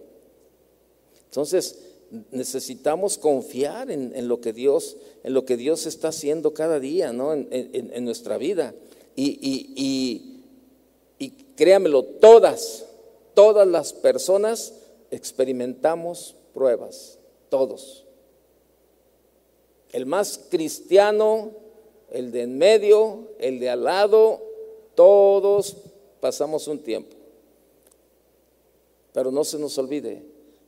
[1.27, 1.79] Entonces,
[2.31, 7.33] necesitamos confiar en, lo que Dios, en lo que Dios está haciendo cada día, ¿no?
[7.33, 8.75] En, nuestra vida.
[9.17, 10.45] Y, y,
[11.19, 12.87] y créamelo, todas,
[13.35, 14.75] todas las personas
[15.11, 18.04] experimentamos pruebas, todos.
[19.95, 21.53] El más cristiano
[22.11, 24.41] el de en medio, el de al lado,
[24.95, 25.77] todos
[26.21, 27.17] pasamos un tiempo.
[29.13, 30.25] Pero no se nos olvide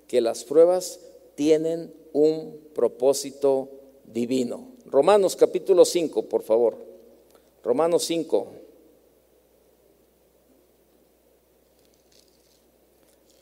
[0.06, 1.00] que las pruebas
[1.34, 3.68] tienen un propósito
[4.04, 4.68] divino.
[4.86, 6.76] Romanos capítulo 5, por favor.
[7.62, 8.46] Romanos 5.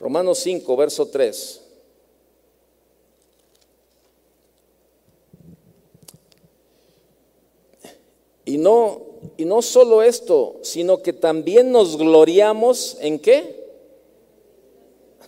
[0.01, 1.64] Romanos 5, verso 3.
[8.55, 9.01] Y no,
[9.37, 13.65] y no solo esto, sino que también nos gloriamos en qué?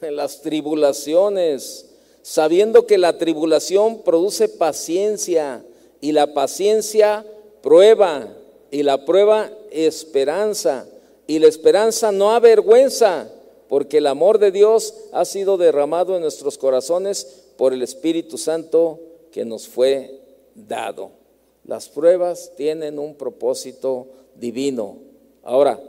[0.00, 1.86] En las tribulaciones,
[2.22, 5.64] sabiendo que la tribulación produce paciencia
[6.00, 7.26] y la paciencia
[7.62, 8.32] prueba
[8.70, 10.86] y la prueba esperanza
[11.26, 13.28] y la esperanza no avergüenza
[13.68, 19.00] porque el amor de Dios ha sido derramado en nuestros corazones por el Espíritu Santo
[19.32, 20.20] que nos fue
[20.54, 21.25] dado.
[21.66, 24.98] Las pruebas tienen un propósito divino.
[25.42, 25.80] Ahora,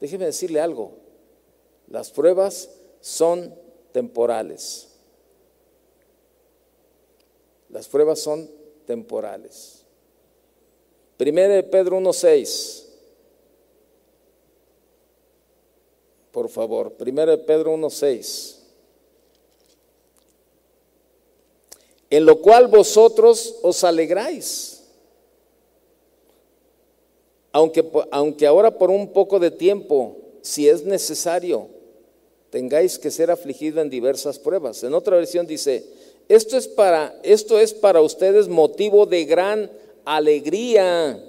[0.00, 0.92] déjeme decirle algo.
[1.86, 3.54] Las pruebas son
[3.92, 4.88] temporales.
[7.68, 8.50] Las pruebas son
[8.84, 9.84] temporales.
[11.16, 12.84] Primero de Pedro 1.6.
[16.32, 18.56] Por favor, primero de Pedro 1.6.
[22.10, 24.71] En lo cual vosotros os alegráis
[27.52, 31.68] aunque, aunque ahora por un poco de tiempo, si es necesario,
[32.50, 34.82] tengáis que ser afligido en diversas pruebas.
[34.82, 35.84] En otra versión dice,
[36.28, 39.70] esto es para, esto es para ustedes motivo de gran
[40.04, 41.22] alegría,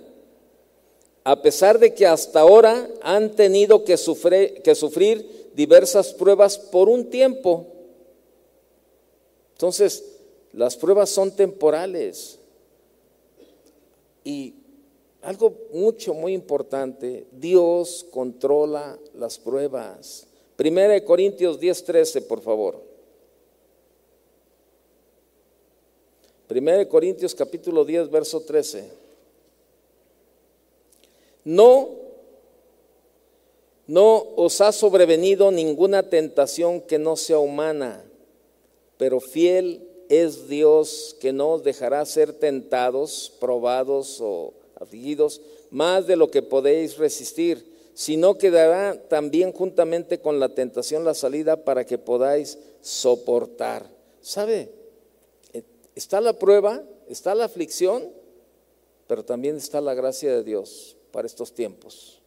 [1.26, 3.96] a pesar de que hasta ahora han tenido que
[4.64, 7.68] que sufrir diversas pruebas por un tiempo.
[9.54, 10.04] Entonces,
[10.52, 12.40] las pruebas son temporales.
[14.24, 14.56] Y
[15.24, 20.28] algo mucho, muy importante, Dios controla las pruebas.
[20.58, 22.82] Primera de Corintios 10, 13, por favor.
[26.48, 28.92] Primera de Corintios capítulo 10, verso 13.
[31.46, 31.90] No,
[33.88, 38.04] no os ha sobrevenido ninguna tentación que no sea humana,
[38.98, 45.42] pero fiel es Dios que no os dejará ser tentados, probados o afligidos,
[45.72, 51.14] más de lo que podéis resistir, sino que dará también juntamente con la tentación la
[51.14, 53.90] salida para que podáis soportar.
[54.22, 54.72] ¿Sabe?
[55.54, 55.64] Eh,
[55.96, 58.12] está la prueba, está la aflicción,
[59.08, 62.22] pero también está la gracia de Dios para estos tiempos.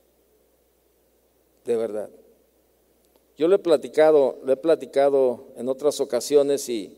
[1.65, 2.11] De verdad.
[3.37, 6.97] Yo le he platicado, le he platicado en otras ocasiones y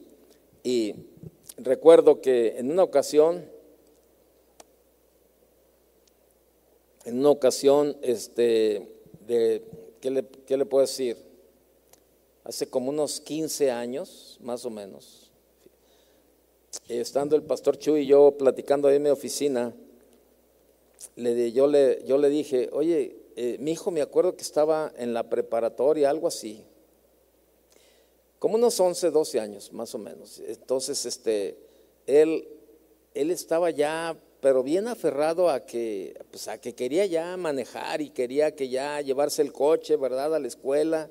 [1.57, 3.45] recuerdo que en una ocasión
[7.05, 8.89] en una ocasión, este,
[9.27, 9.63] de,
[10.01, 11.17] ¿qué le, ¿qué le puedo decir?
[12.45, 15.31] Hace como unos 15 años, más o menos,
[16.89, 19.75] estando el pastor Chu y yo platicando ahí en mi oficina,
[21.17, 25.15] le, yo, le, yo le dije, oye, eh, mi hijo me acuerdo que estaba en
[25.15, 26.65] la preparatoria, algo así,
[28.39, 30.41] como unos 11, 12 años, más o menos.
[30.47, 31.59] Entonces, este,
[32.07, 32.49] él,
[33.15, 38.11] él estaba ya, pero bien aferrado a que, pues, a que quería ya manejar y
[38.11, 41.11] quería que ya llevarse el coche, ¿verdad?, a la escuela.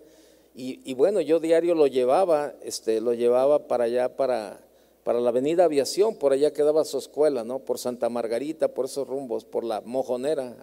[0.60, 4.60] Y, bueno, yo diario lo llevaba, este, lo llevaba para allá, para,
[5.04, 7.60] para la avenida Aviación, por allá quedaba su escuela, ¿no?
[7.60, 10.58] Por Santa Margarita, por esos rumbos, por la Mojonera,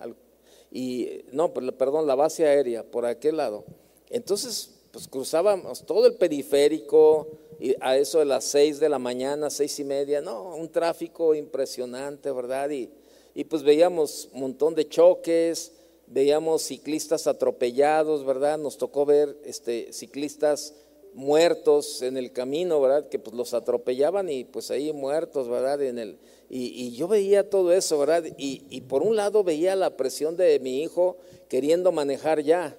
[0.73, 3.65] y no, perdón, la base aérea, por aquel lado.
[4.11, 7.29] Entonces, pues cruzábamos todo el periférico,
[7.61, 11.34] y a eso de las seis de la mañana, seis y media, no, un tráfico
[11.34, 12.70] impresionante, ¿verdad?
[12.70, 12.90] Y,
[13.34, 15.72] y pues veíamos un montón de choques,
[16.07, 18.59] veíamos ciclistas atropellados, ¿verdad?
[18.59, 20.74] Nos tocó ver este, ciclistas
[21.14, 23.09] muertos en el camino, ¿verdad?
[23.09, 25.80] Que pues los atropellaban y pues ahí muertos, ¿verdad?
[25.82, 28.24] En el, y, yo veía todo eso, ¿verdad?
[28.36, 31.16] Y, y, por un lado veía la presión de mi hijo
[31.48, 32.76] queriendo manejar ya.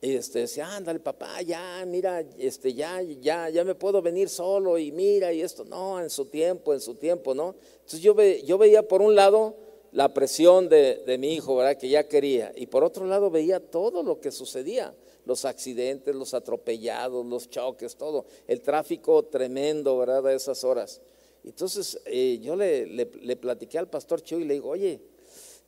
[0.00, 4.90] Este, decía, ándale papá, ya, mira, este, ya, ya, ya me puedo venir solo y
[4.92, 7.54] mira y esto, no, en su tiempo, en su tiempo, ¿no?
[7.74, 9.56] Entonces yo, ve, yo veía por un lado
[9.92, 11.76] la presión de, mi hijo, ¿verdad?
[11.76, 12.50] Que ya quería.
[12.56, 14.94] Y por otro lado veía todo lo que sucedía,
[15.26, 20.26] los accidentes, los atropellados, los choques, todo, el tráfico tremendo, ¿verdad?
[20.28, 21.02] A esas horas.
[21.44, 25.00] Entonces eh, yo le, le, platiqué al pastor Chu y le digo, oye,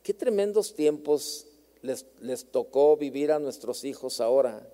[0.01, 1.47] qué tremendos tiempos
[1.83, 4.67] les, tocó vivir a nuestros hijos ahora,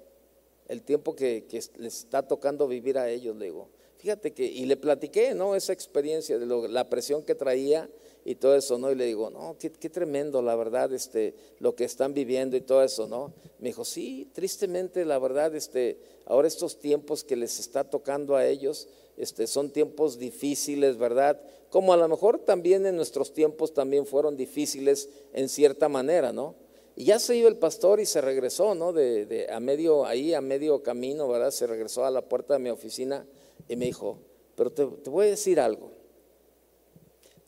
[0.67, 1.45] el tiempo que,
[1.77, 3.69] les está tocando vivir a ellos, le digo.
[3.97, 5.55] Fíjate que, y le platiqué, ¿no?
[5.55, 7.89] Esa experiencia de la presión que traía
[8.23, 8.91] y todo eso, ¿no?
[8.91, 12.81] Y le digo, no, qué, tremendo, la verdad, este, lo que están viviendo y todo
[12.83, 13.33] eso, ¿no?
[13.57, 18.45] Me dijo, sí, tristemente, la verdad, este, ahora estos tiempos que les está tocando a
[18.45, 18.87] ellos,
[19.17, 21.41] este, son tiempos difíciles, ¿verdad?
[21.69, 26.55] Como a lo mejor también en nuestros tiempos también fueron difíciles en cierta manera, ¿no?
[26.99, 28.93] Y ya se iba el pastor y se regresó, ¿no?
[28.93, 31.49] De, a medio, ahí a medio camino, ¿verdad?
[31.49, 33.25] Se regresó a la puerta de mi oficina
[33.67, 34.19] y me dijo,
[34.55, 35.99] pero te, te voy a decir algo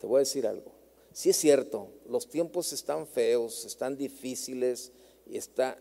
[0.02, 0.72] te voy a decir algo.
[1.12, 4.90] Sí es cierto, los tiempos están feos, están difíciles
[5.26, 5.78] y está,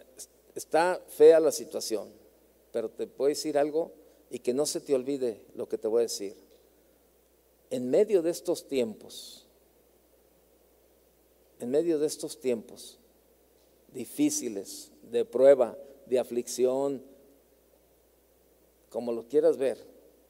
[0.53, 2.13] está fea la situación,
[2.71, 3.91] pero te puedo decir algo
[4.29, 6.35] y que no se te olvide lo que te voy a decir.
[7.71, 9.47] En medio de estos tiempos,
[11.59, 12.99] en medio de estos tiempos
[13.91, 17.03] difíciles, de prueba, de aflicción,
[18.89, 19.77] como lo quieras ver,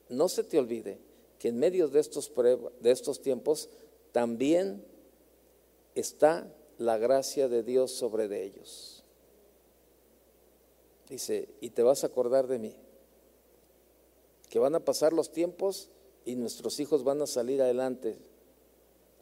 [0.09, 0.99] no se te olvide
[1.39, 2.32] que en medio de estos,
[2.80, 3.70] de estos tiempos
[4.12, 4.86] también
[5.95, 9.03] está la gracia de Dios sobre de ellos.
[11.09, 12.76] Dice, y te vas a acordar de mí,
[14.49, 15.89] que van a pasar los tiempos
[16.26, 18.18] y nuestros hijos van a salir adelante,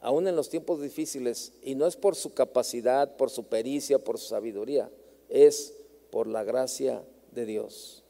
[0.00, 4.18] aún en los tiempos difíciles, y no es por su capacidad, por su pericia, por
[4.18, 4.90] su sabiduría,
[5.28, 5.74] es
[6.10, 8.02] por la gracia de Dios.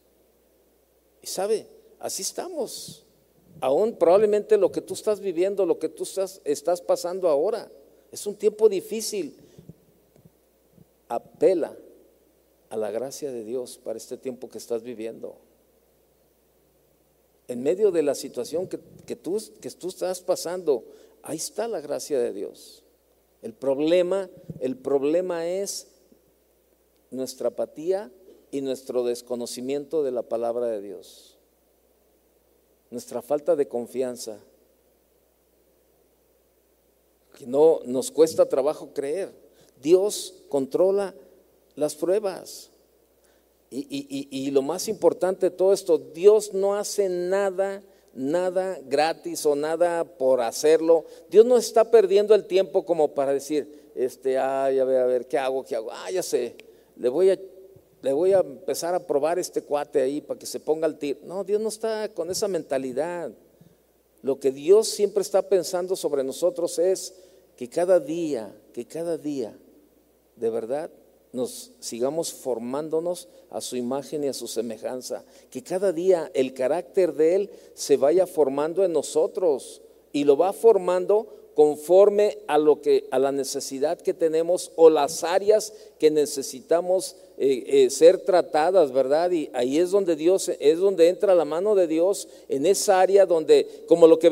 [1.23, 1.67] Y sabe,
[1.99, 3.05] así estamos
[3.61, 7.71] aún probablemente lo que tú estás viviendo, lo que tú estás, estás pasando ahora,
[8.13, 9.37] es un tiempo difícil.
[11.09, 11.77] Apela
[12.69, 15.37] a la gracia de Dios para este tiempo que estás viviendo.
[17.49, 20.85] En medio de la situación que, que, tú, que tú estás pasando,
[21.23, 22.85] ahí está la gracia de Dios.
[23.43, 24.29] El problema,
[24.61, 25.89] el problema es
[27.11, 28.11] nuestra apatía
[28.51, 31.39] y nuestro desconocimiento de la palabra de Dios
[32.91, 34.39] nuestra falta de confianza,
[37.39, 39.33] que no nos cuesta trabajo creer.
[39.81, 41.15] Dios controla
[41.77, 42.71] las pruebas.
[43.73, 47.81] Y, lo más importante de todo esto, Dios no hace nada,
[48.15, 51.05] nada gratis o nada por hacerlo.
[51.29, 55.27] Dios no está perdiendo el tiempo como para decir, este, ay, a ver, a ver,
[55.27, 55.65] ¿qué hago?
[55.65, 55.91] ¿Qué hago?
[55.93, 56.57] Ah, ya sé,
[56.97, 57.39] le voy a
[58.03, 61.19] le voy a empezar a probar este cuate ahí para que se ponga al tiro.
[61.25, 63.31] No, Dios no está con esa mentalidad.
[64.23, 67.15] Lo que Dios siempre está pensando sobre nosotros es
[67.57, 69.55] que cada día, que cada día,
[70.37, 70.91] de verdad,
[71.33, 75.25] nos sigamos formándonos a su imagen y a su semejanza.
[75.51, 80.53] Que cada día el carácter de Él se vaya formando en nosotros y lo va
[80.53, 87.17] formando conforme a lo que a la necesidad que tenemos o las áreas que necesitamos
[87.39, 89.31] eh, eh, ser tratadas, ¿verdad?
[89.31, 93.27] Y ahí es donde Dios es donde entra la mano de Dios en esa área
[93.27, 94.31] donde como lo que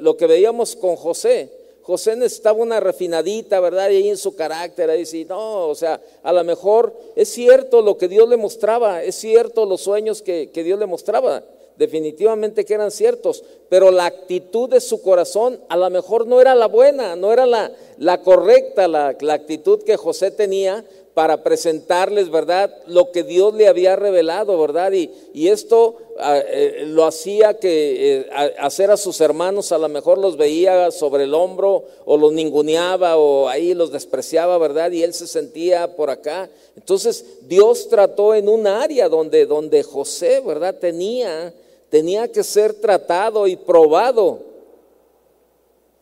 [0.00, 1.63] lo que veíamos con José.
[1.84, 3.90] José necesitaba una refinadita, ¿verdad?
[3.90, 7.82] Y ahí en su carácter, ahí sí, no, o sea, a lo mejor es cierto
[7.82, 11.44] lo que Dios le mostraba, es cierto los sueños que, que Dios le mostraba,
[11.76, 16.54] definitivamente que eran ciertos, pero la actitud de su corazón a lo mejor no era
[16.54, 22.28] la buena, no era la, la correcta, la, la, actitud que José tenía para presentarles,
[22.28, 22.74] ¿verdad?
[22.88, 24.92] Lo que Dios le había revelado, ¿verdad?
[24.92, 30.18] Y, esto ah, eh, lo hacía que eh, hacer a sus hermanos, a lo mejor
[30.18, 34.90] los veía sobre el hombro o los ninguneaba o ahí los despreciaba, ¿verdad?
[34.90, 36.50] Y él se sentía por acá.
[36.76, 40.74] Entonces Dios trató en un área donde, donde José, ¿verdad?
[40.80, 41.54] Tenía,
[41.90, 44.40] tenía que ser tratado y probado.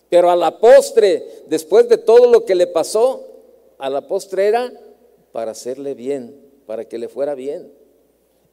[0.08, 3.24] Pero a la postre, después de todo lo que le pasó,
[3.78, 4.72] a la postre era
[5.32, 7.72] para hacerle bien, para que le fuera bien.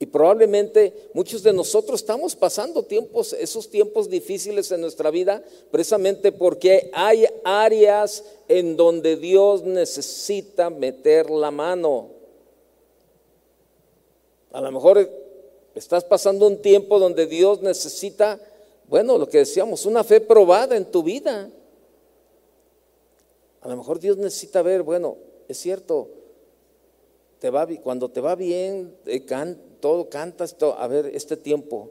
[0.01, 6.31] Y probablemente muchos de nosotros estamos pasando tiempos, esos tiempos difíciles en nuestra vida, precisamente
[6.31, 12.11] porque hay áreas en donde Dios necesita meter la mano.
[14.53, 15.09] A lo mejor
[15.75, 18.39] estás pasando un tiempo donde Dios necesita,
[18.87, 21.49] bueno, lo que decíamos, una fe probada en tu vida.
[23.59, 25.17] A lo mejor Dios necesita ver, bueno,
[25.49, 26.07] es cierto,
[27.39, 29.25] te va, cuando te va bien, eh,
[29.79, 31.89] todo cantas, a ver, este tiempo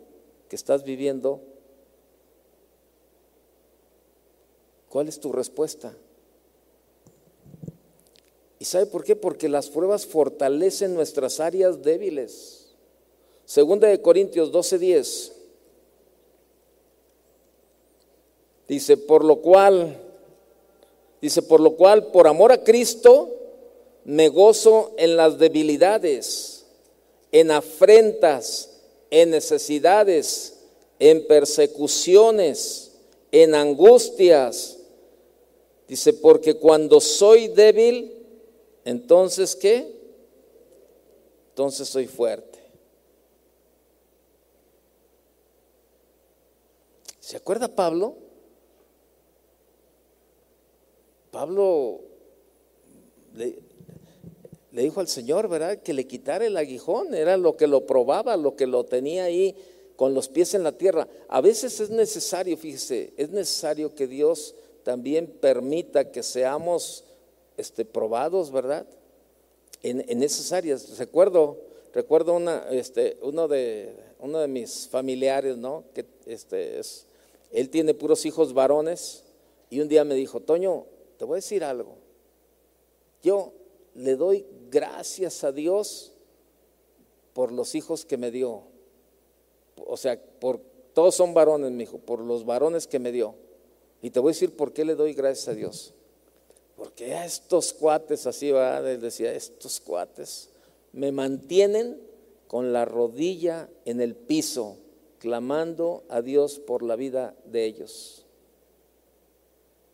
[0.49, 1.41] que estás viviendo,
[4.89, 5.95] ¿cuál es tu respuesta?
[8.59, 9.17] ¿Y sabe por qué?
[9.17, 12.75] Porque las pruebas fortalecen nuestras áreas débiles.
[13.45, 15.33] Segunda de Corintios 12:10
[18.67, 19.99] dice, por lo cual,
[21.23, 23.38] dice, por lo cual, por amor a Cristo,
[24.09, 26.65] me gozo en las debilidades,
[27.31, 28.71] en afrentas,
[29.11, 30.61] en necesidades,
[30.99, 32.93] en persecuciones,
[33.31, 34.79] en angustias.
[35.87, 38.17] Dice, porque cuando soy débil,
[38.87, 39.95] entonces ¿qué?
[41.51, 42.59] Entonces soy fuerte.
[47.21, 48.17] ¿Se acuerda Pablo?
[51.31, 52.01] Pablo
[54.79, 55.79] le dijo al Señor, ¿verdad?
[55.79, 59.57] Que le quitara el aguijón, era lo que lo probaba, lo que lo tenía ahí
[59.97, 61.09] con los pies en la tierra.
[61.27, 64.55] A veces es necesario, fíjese, es necesario que Dios
[64.85, 67.03] también permita que seamos
[67.57, 68.87] este, probados, ¿verdad?
[69.83, 70.97] En, esas áreas.
[70.97, 71.59] Recuerdo,
[71.93, 75.83] recuerdo una, este, uno, de, uno de mis familiares, ¿no?
[75.93, 77.05] Que este, es,
[77.51, 79.25] él tiene puros hijos varones
[79.71, 81.97] y un día me dijo, Toño, te voy a decir algo.
[83.25, 83.55] Yo
[83.99, 86.13] le doy gracias a Dios
[87.33, 88.63] por los hijos que me dio.
[89.87, 90.61] O sea, por
[90.93, 93.35] todos son varones, mi hijo, por los varones que me dio.
[94.03, 95.95] Y te voy a decir por qué le doy gracias a Dios.
[96.77, 100.51] Porque a estos cuates, así va, él decía, estos cuates
[100.93, 102.01] me mantienen
[102.47, 104.79] con la rodilla en el piso,
[105.19, 108.25] clamando a Dios por la vida de ellos.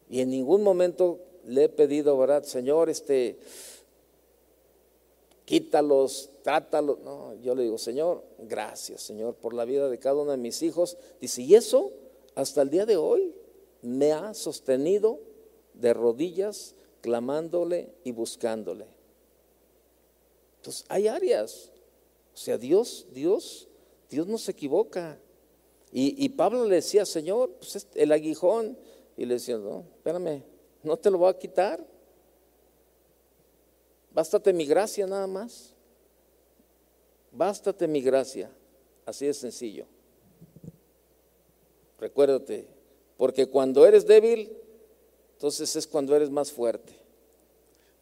[0.09, 2.45] Y en ningún momento le he pedido, ¿verdad?
[2.45, 3.39] Señor, este,
[5.45, 6.99] quítalos, trátalos.
[7.01, 10.63] No, yo le digo, Señor, gracias, Señor, por la vida de cada uno de mis
[10.63, 10.97] hijos.
[11.21, 11.93] Dice, y eso
[12.35, 13.35] hasta el día de hoy
[13.83, 15.21] me ha sostenido
[15.75, 18.87] de rodillas, clamándole y buscándole.
[20.57, 21.71] Entonces, hay áreas.
[22.33, 23.69] O sea, Dios, Dios,
[24.09, 25.19] Dios no se equivoca.
[25.97, 28.77] Y, Pablo le decía, Señor, pues el aguijón.
[29.17, 30.43] Y le decía, no, espérame,
[30.83, 31.87] no te lo voy a quitar.
[34.15, 35.75] Bástate mi gracia nada más.
[37.33, 38.51] Bástate mi gracia.
[39.05, 39.87] Así de sencillo.
[41.99, 42.67] Recuérdate,
[43.17, 44.57] porque cuando eres débil,
[45.33, 46.93] entonces es cuando eres más fuerte.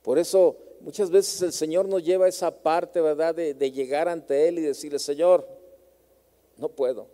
[0.02, 3.34] Por eso muchas veces el Señor nos lleva a esa parte, ¿verdad?
[3.34, 5.46] De, de llegar ante Él y decirle, Señor,
[6.56, 7.06] no puedo.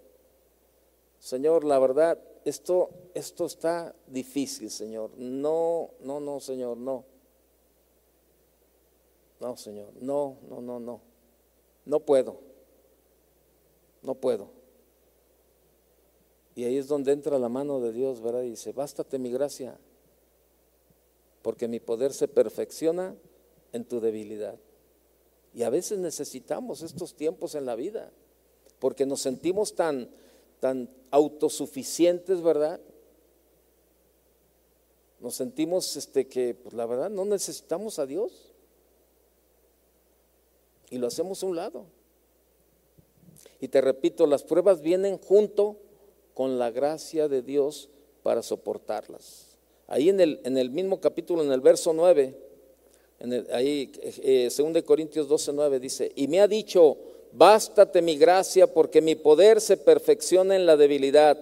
[1.20, 5.10] Señor, la verdad, esto, esto está difícil, Señor.
[5.16, 7.04] No, no, no, Señor, no.
[9.40, 11.00] No, Señor, no, no, no, no.
[11.84, 12.38] No puedo.
[14.02, 14.50] No puedo.
[16.54, 18.42] Y ahí es donde entra la mano de Dios, ¿verdad?
[18.42, 19.78] Y dice, bástate mi gracia,
[21.42, 23.14] porque mi poder se perfecciona
[23.72, 24.58] en tu debilidad.
[25.54, 28.10] Y a veces necesitamos estos tiempos en la vida,
[28.80, 30.10] porque nos sentimos tan,
[30.58, 32.80] tan autosuficientes, ¿verdad?
[35.20, 38.52] Nos sentimos este, que, pues la verdad, no necesitamos a Dios
[40.90, 41.84] y lo hacemos a un lado.
[43.60, 45.76] Y te repito, las pruebas vienen junto
[46.34, 47.88] con la gracia de Dios
[48.22, 49.56] para soportarlas.
[49.86, 52.34] Ahí en el, en el mismo capítulo, en el verso 9,
[53.20, 56.96] en el, ahí, eh, 2 Corintios 12, 9 dice, y me ha dicho,
[57.32, 61.38] bástate mi gracia porque mi poder se perfecciona en la debilidad.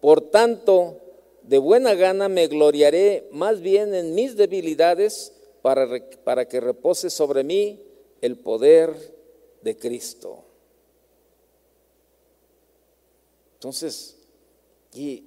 [0.00, 0.98] Por tanto,
[1.42, 5.32] de buena gana me gloriaré más bien en mis debilidades
[5.62, 5.88] para,
[6.22, 7.80] para que repose sobre mí
[8.20, 9.14] el poder
[9.62, 10.44] de Cristo.
[13.54, 14.16] Entonces,
[14.94, 15.24] y,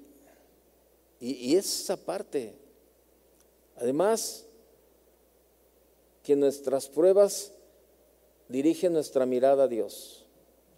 [1.20, 2.56] y, esa parte,
[3.76, 4.46] además,
[6.24, 7.52] que nuestras pruebas
[8.48, 10.26] dirigen nuestra mirada a Dios.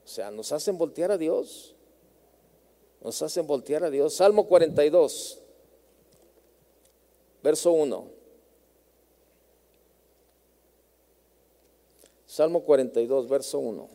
[0.03, 1.75] O sea, nos hacen voltear a Dios.
[3.01, 4.15] Nos hacen voltear a Dios.
[4.15, 5.39] Salmo 42,
[7.41, 8.12] verso 1.
[12.33, 13.87] Salmo 42, verso 1.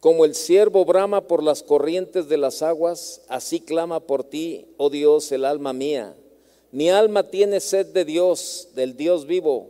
[0.00, 4.90] Como el siervo brama por las corrientes de las aguas, así clama por ti, oh
[4.90, 6.16] Dios, el alma mía.
[6.72, 9.68] Mi alma tiene sed de Dios, del Dios vivo.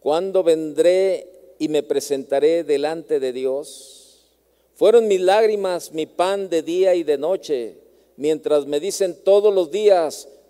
[0.00, 4.24] ¿Cuándo vendré y me presentaré delante de Dios?
[4.74, 7.76] Fueron mis lágrimas mi pan de día y de noche,
[8.16, 10.28] mientras me dicen todos los días,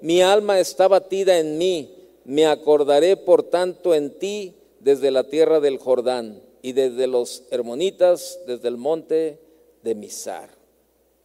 [0.00, 1.94] mi alma está batida en mí,
[2.24, 8.38] me acordaré por tanto en ti desde la tierra del Jordán y desde los hermonitas,
[8.46, 9.38] desde el monte
[9.82, 10.50] de Misar.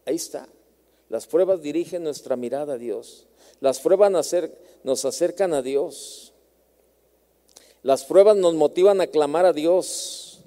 [0.05, 0.47] Ahí está.
[1.09, 3.27] Las pruebas dirigen nuestra mirada a Dios.
[3.59, 4.11] Las pruebas
[4.83, 6.33] nos acercan a Dios.
[7.83, 10.39] Las pruebas nos motivan a clamar a Dios.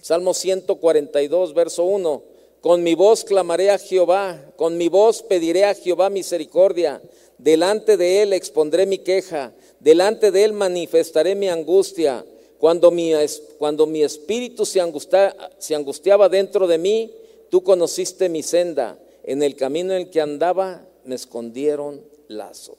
[0.00, 2.22] Salmo 142, verso 1.
[2.60, 7.02] Con mi voz clamaré a Jehová, con mi voz pediré a Jehová misericordia.
[7.38, 12.24] Delante de él expondré mi queja, delante de él manifestaré mi angustia.
[12.58, 13.12] Cuando mi,
[13.58, 17.12] cuando mi espíritu se, angustiaba dentro de mí,
[17.50, 18.98] tú conociste mi senda.
[19.22, 22.76] En el camino en el que andaba me escondieron lazo.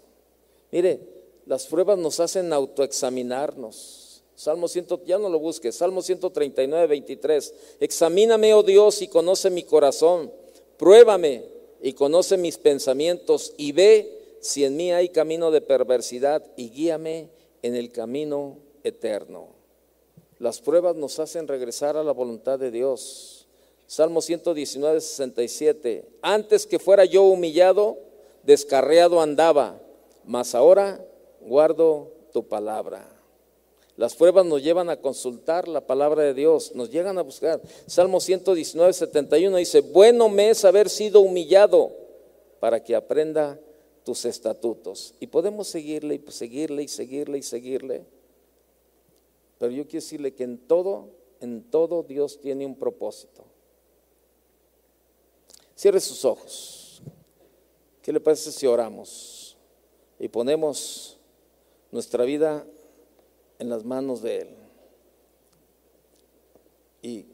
[0.71, 0.99] Mire,
[1.45, 4.23] las pruebas nos hacen autoexaminarnos.
[4.35, 7.53] Salmo 100, ya no lo busques, Salmo 139, 23.
[7.79, 10.31] Examíname, oh Dios, y conoce mi corazón.
[10.77, 11.43] Pruébame
[11.81, 14.14] y conoce mis pensamientos y ve
[14.45, 17.29] si en mí hay camino de perversidad y guíame
[17.63, 19.47] en el camino eterno.
[20.37, 23.47] Las pruebas nos hacen regresar a la voluntad de Dios.
[23.87, 26.07] Salmo 119, 67.
[26.21, 27.97] Antes que fuera yo humillado,
[28.43, 29.81] descarriado andaba,
[30.23, 31.03] mas ahora
[31.41, 33.09] guardo tu palabra.
[33.97, 37.59] Las pruebas nos llevan a consultar la palabra de Dios, nos llegan a buscar.
[37.87, 41.91] Salmo 119, 71 dice, bueno me es haber sido humillado
[42.59, 43.59] para que aprenda
[44.05, 45.15] tus estatutos.
[45.19, 48.05] Y podemos seguirle y seguirle y seguirle y seguirle.
[49.57, 51.09] Pero yo quiero decirle que en todo,
[51.41, 53.43] en todo Dios tiene un propósito.
[55.75, 57.01] Cierre sus ojos.
[58.01, 59.57] ¿Qué le parece si oramos
[60.19, 61.17] y ponemos
[61.91, 62.65] nuestra vida
[63.57, 64.49] en las manos de Él?
[67.01, 67.25] Y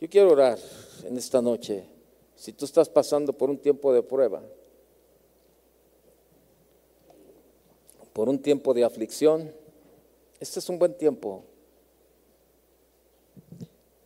[0.00, 0.58] yo quiero orar
[1.04, 1.95] en esta noche.
[2.36, 4.42] Si tú estás pasando por un tiempo de prueba,
[8.12, 9.52] por un tiempo de aflicción,
[10.38, 11.44] este es un buen tiempo.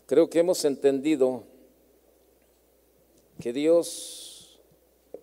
[0.06, 1.44] Creo que hemos entendido
[3.40, 4.60] que Dios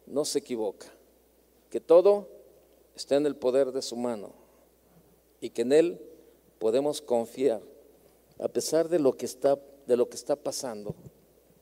[0.05, 0.87] no se equivoca,
[1.69, 2.27] que todo
[2.95, 4.31] está en el poder de su mano
[5.39, 6.01] y que en Él
[6.59, 7.61] podemos confiar,
[8.39, 10.95] a pesar de lo que está, de lo que está pasando,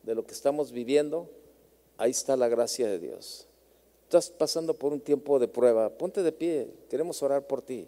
[0.06, 1.30] de lo que estamos viviendo,
[1.98, 3.48] ahí está la gracia de Dios.
[4.04, 7.88] Estás pasando por un tiempo de prueba, ponte de pie, queremos orar por ti.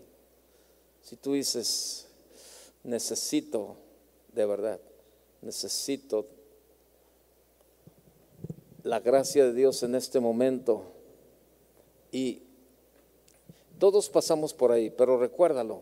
[1.04, 2.08] Si tú dices,
[2.84, 3.76] necesito,
[4.34, 4.80] de verdad,
[5.42, 6.26] necesito
[8.84, 10.86] la gracia de Dios en este momento.
[12.12, 12.42] Y
[13.78, 15.82] todos pasamos por ahí, pero recuérdalo,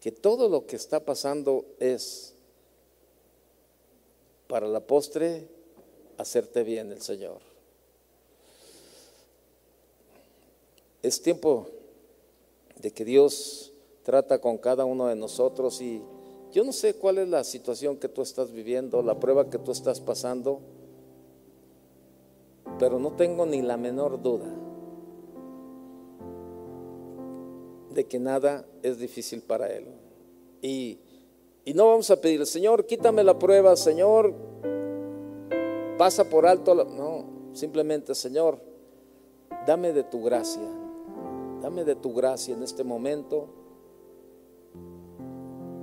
[0.00, 2.34] que todo lo que está pasando es
[4.48, 5.46] para la postre
[6.16, 7.38] hacerte bien el Señor.
[11.02, 11.68] Es tiempo
[12.80, 13.72] de que Dios
[14.02, 16.02] trata con cada uno de nosotros y
[16.52, 19.70] yo no sé cuál es la situación que tú estás viviendo, la prueba que tú
[19.70, 20.60] estás pasando,
[22.78, 24.46] pero no tengo ni la menor duda
[27.90, 29.86] de que nada es difícil para Él.
[30.62, 31.00] Y,
[31.68, 34.32] y no vamos a pedir, Señor, quítame la prueba, Señor,
[35.98, 38.58] pasa por alto, no, simplemente, Señor,
[39.66, 40.62] dame de tu gracia,
[41.60, 43.50] dame de tu gracia en este momento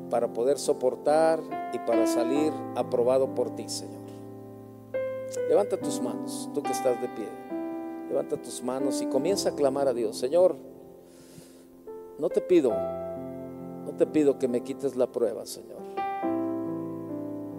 [0.09, 1.39] para poder soportar
[1.71, 4.01] y para salir aprobado por ti, Señor.
[5.47, 7.27] Levanta tus manos, tú que estás de pie.
[8.09, 10.17] Levanta tus manos y comienza a clamar a Dios.
[10.17, 10.55] Señor,
[12.17, 12.73] no te pido,
[13.97, 15.79] te pido que me quites la prueba, Señor.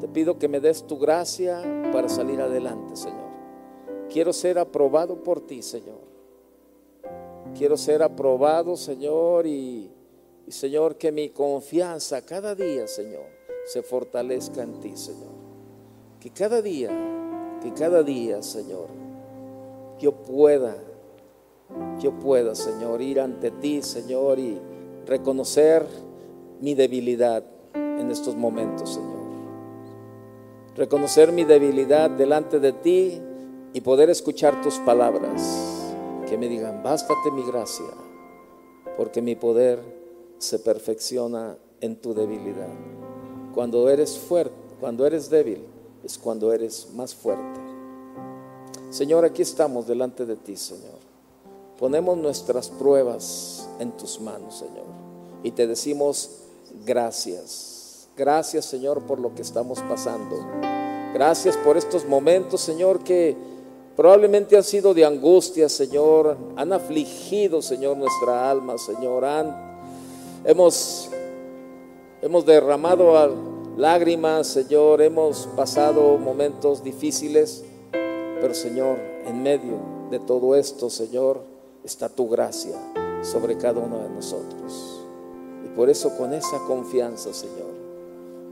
[0.00, 1.62] Te pido que me des tu gracia
[1.92, 3.26] para salir adelante, Señor.
[4.10, 6.00] Quiero ser aprobado por ti, Señor.
[7.56, 9.90] Quiero ser aprobado, Señor, y,
[10.46, 13.24] y Señor, que mi confianza cada día, Señor,
[13.64, 15.32] se fortalezca en ti, Señor.
[16.20, 16.90] Que cada día,
[17.62, 18.88] que cada día, Señor,
[19.98, 20.76] yo pueda,
[21.98, 24.60] yo pueda, Señor, ir ante ti, Señor, y
[25.06, 25.86] reconocer
[26.60, 27.44] mi debilidad
[27.74, 29.26] en estos momentos, Señor.
[30.76, 33.20] Reconocer mi debilidad delante de ti
[33.72, 35.42] y poder escuchar tus palabras
[36.28, 37.86] que me digan, bástate mi gracia,
[38.96, 39.80] porque mi poder
[40.38, 42.68] se perfecciona en tu debilidad.
[43.54, 45.64] Cuando eres fuerte, cuando eres débil,
[46.04, 47.60] es cuando eres más fuerte.
[48.90, 50.98] Señor, aquí estamos delante de ti, Señor.
[51.78, 54.86] Ponemos nuestras pruebas en tus manos, Señor.
[55.42, 56.45] Y te decimos
[56.84, 58.08] gracias.
[58.16, 60.36] Gracias, Señor, por lo que estamos pasando.
[61.12, 63.36] Gracias por estos momentos, Señor, que
[63.94, 66.36] probablemente han sido de angustia, Señor.
[66.56, 69.24] Han afligido, Señor, nuestra alma, Señor.
[70.44, 71.10] hemos,
[72.22, 73.12] hemos derramado
[73.76, 75.02] lágrimas, Señor.
[75.02, 77.64] Hemos pasado momentos difíciles.
[77.92, 79.78] Pero, Señor, en medio
[80.10, 81.42] de todo esto, Señor,
[81.84, 82.76] está tu gracia
[83.22, 84.95] sobre cada uno de nosotros.
[85.76, 87.76] Por eso con esa confianza, Señor,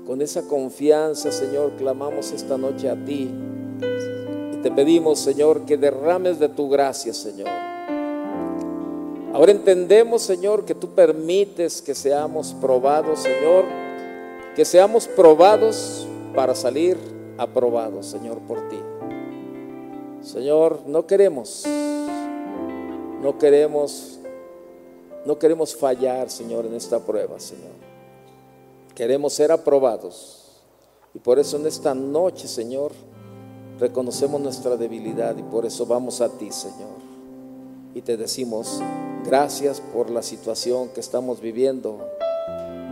[0.07, 3.31] con esa confianza, Señor, clamamos esta noche a ti.
[4.53, 7.49] Y te pedimos, Señor, que derrames de tu gracia, Señor.
[9.33, 13.65] Ahora entendemos, Señor, que tú permites que seamos probados, Señor,
[14.55, 16.97] que seamos probados para salir
[17.39, 18.79] aprobados, Señor, por ti.
[20.23, 21.65] Señor, no queremos,
[23.23, 24.21] no queremos,
[25.25, 27.73] no queremos fallar, Señor, en esta prueba, Señor.
[28.95, 30.41] Queremos ser aprobados.
[31.15, 32.93] Y por eso en esta noche, Señor,
[33.79, 37.05] reconocemos nuestra debilidad y por eso vamos a ti, Señor.
[37.95, 38.81] Y te decimos,
[39.25, 41.99] gracias por la situación que estamos viviendo.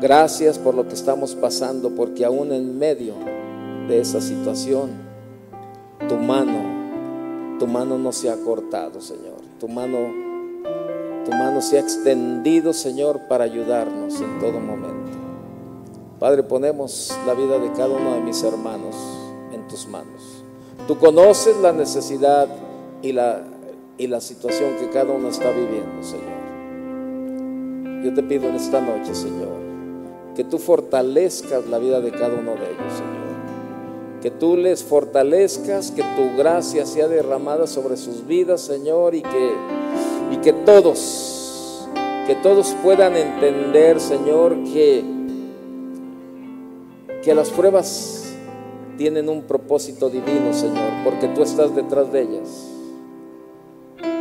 [0.00, 3.14] Gracias por lo que estamos pasando, porque aún en medio
[3.88, 4.90] de esa situación,
[6.08, 6.82] tu mano
[7.62, 9.36] tu mano no se ha cortado, Señor.
[9.60, 9.98] Tu mano,
[11.24, 15.12] tu mano se ha extendido, Señor, para ayudarnos en todo momento.
[16.18, 18.94] Padre, ponemos la vida de cada uno de mis hermanos
[19.52, 20.44] en tus manos.
[20.86, 22.48] Tú conoces la necesidad
[23.02, 23.42] y la,
[23.98, 26.42] y la situación que cada uno está viviendo, Señor.
[28.04, 29.60] Yo te pido en esta noche, Señor,
[30.34, 33.22] que tú fortalezcas la vida de cada uno de ellos, Señor
[34.22, 39.50] que tú les fortalezcas, que tu gracia sea derramada sobre sus vidas, Señor, y que,
[40.32, 41.86] y que todos,
[42.26, 45.04] que todos puedan entender, Señor, que,
[47.22, 48.32] que las pruebas
[48.96, 52.68] tienen un propósito divino, Señor, porque tú estás detrás de ellas.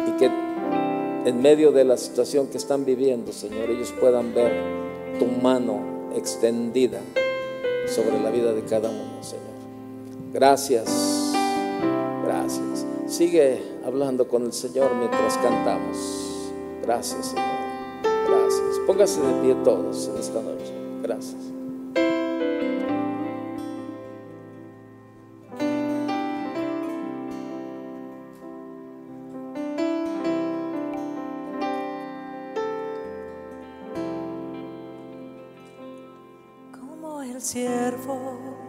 [0.07, 4.51] Y que en medio de la situación que están viviendo, Señor, ellos puedan ver
[5.17, 6.99] tu mano extendida
[7.87, 9.45] sobre la vida de cada uno, Señor.
[10.33, 11.33] Gracias,
[12.25, 12.85] gracias.
[13.07, 16.51] Sigue hablando con el Señor mientras cantamos.
[16.81, 17.45] Gracias, Señor.
[18.03, 18.79] Gracias.
[18.85, 20.73] Póngase de pie todos en esta noche.
[21.01, 21.41] Gracias.
[36.71, 38.61] Como el siervo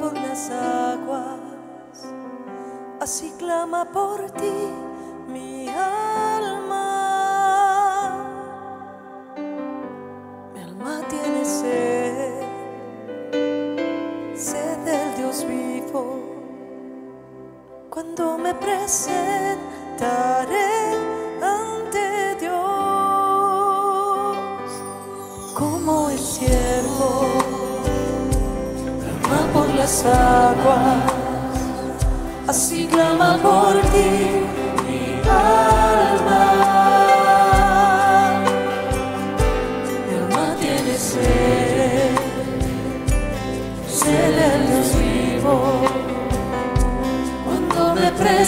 [0.00, 1.38] por las aguas,
[3.00, 4.68] así clama por ti
[5.26, 6.86] mi alma.
[10.54, 12.42] Mi alma tiene sed,
[14.36, 16.20] sed del Dios vivo.
[17.88, 19.38] Cuando me presentaré
[21.42, 22.56] ante Dios,
[25.54, 27.26] como el siervo
[29.52, 31.09] por las aguas,
[32.50, 34.10] así clama por ti
[34.84, 36.44] mi alma.
[40.06, 42.16] Mi alma tiene sed,
[43.88, 45.54] sed del Dios vivo,
[47.44, 48.44] cuando me pre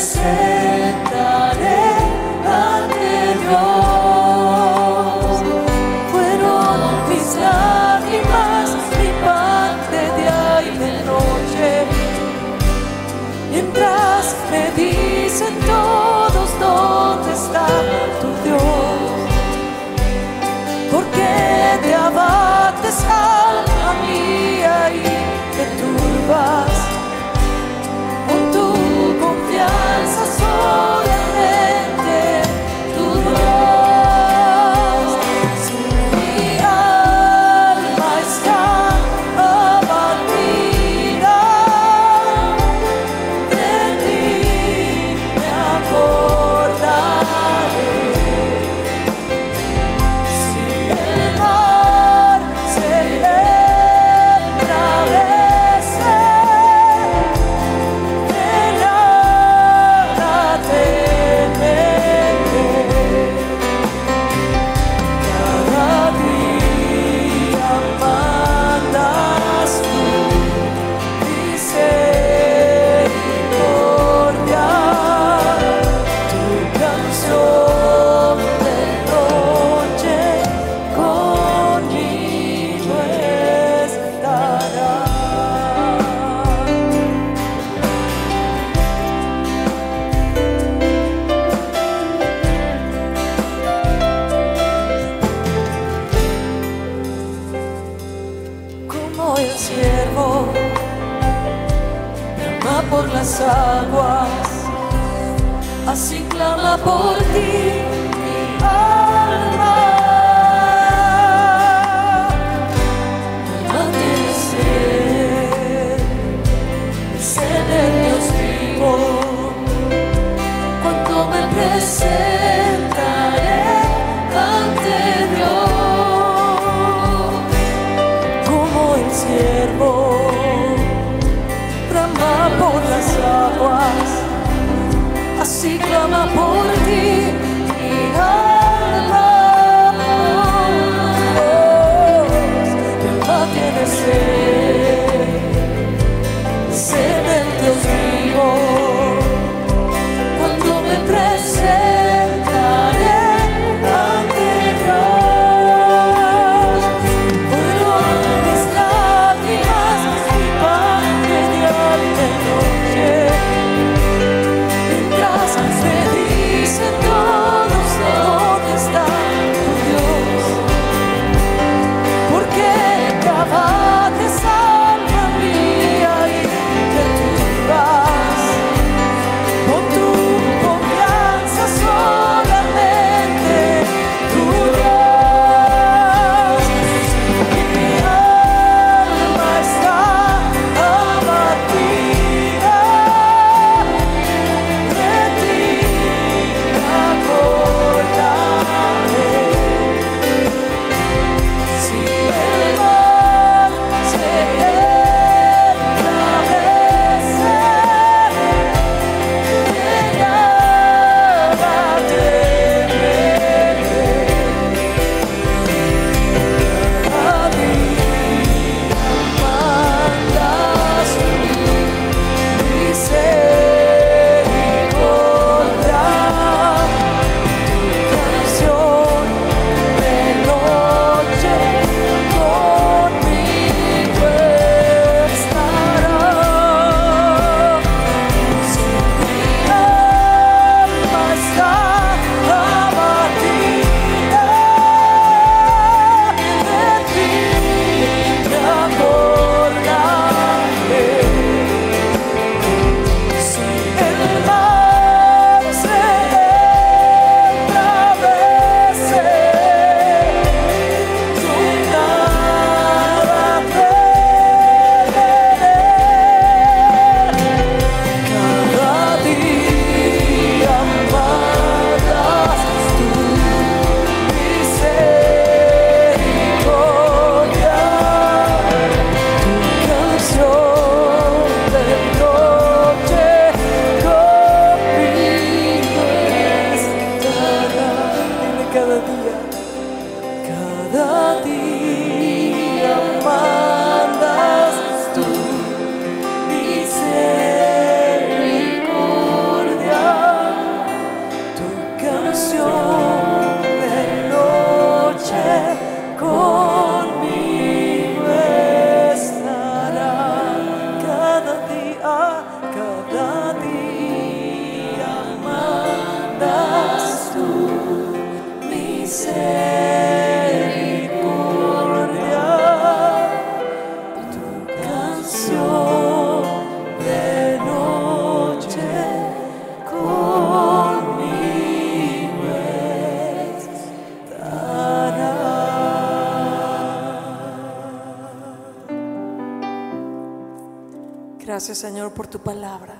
[341.62, 342.96] Gracias Señor por tu palabra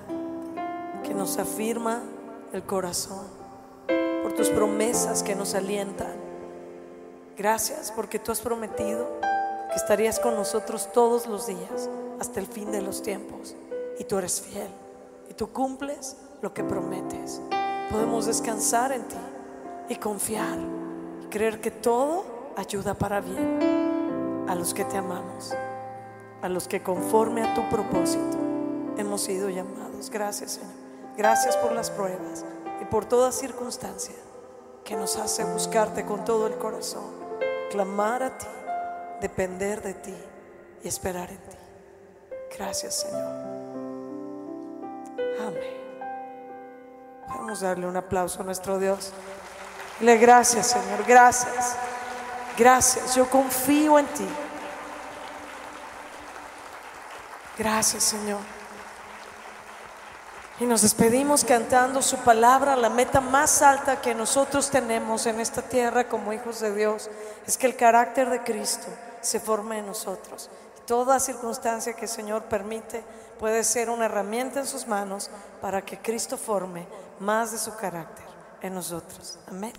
[1.03, 2.01] que nos afirma
[2.53, 3.27] el corazón,
[4.23, 6.13] por tus promesas que nos alientan.
[7.37, 9.19] Gracias porque tú has prometido
[9.69, 11.91] que estarías con nosotros todos los días
[12.21, 13.57] hasta el fin de los tiempos.
[13.99, 14.71] Y tú eres fiel
[15.29, 17.41] y tú cumples lo que prometes.
[17.91, 19.17] Podemos descansar en ti
[19.89, 20.57] y confiar
[21.25, 22.25] y creer que todo
[22.57, 25.53] ayuda para bien a los que te amamos,
[26.43, 28.42] a los que conforme a tu propósito
[28.97, 30.11] hemos sido llamados.
[30.11, 30.83] Gracias Señor.
[31.17, 32.45] Gracias por las pruebas
[32.81, 34.15] y por toda circunstancia
[34.85, 37.13] que nos hace buscarte con todo el corazón,
[37.71, 38.47] clamar a ti,
[39.21, 40.17] depender de ti
[40.83, 41.57] y esperar en ti.
[42.57, 43.53] Gracias Señor.
[45.41, 45.83] Amén.
[47.29, 49.13] Vamos a darle un aplauso a nuestro Dios.
[50.01, 51.77] Le gracias Señor, gracias.
[52.59, 54.29] Gracias, yo confío en ti.
[57.59, 58.62] Gracias Señor.
[60.63, 62.77] Y nos despedimos cantando su palabra.
[62.77, 67.11] La meta más alta que nosotros tenemos en esta tierra como hijos de Dios
[67.45, 68.87] es que el carácter de Cristo
[69.21, 70.51] se forme en nosotros.
[70.87, 73.03] Toda circunstancia que el Señor permite
[73.41, 76.87] puede ser una herramienta en sus manos para que Cristo forme
[77.19, 78.27] más de su carácter
[78.61, 79.41] en nosotros.
[79.49, 79.73] Amén.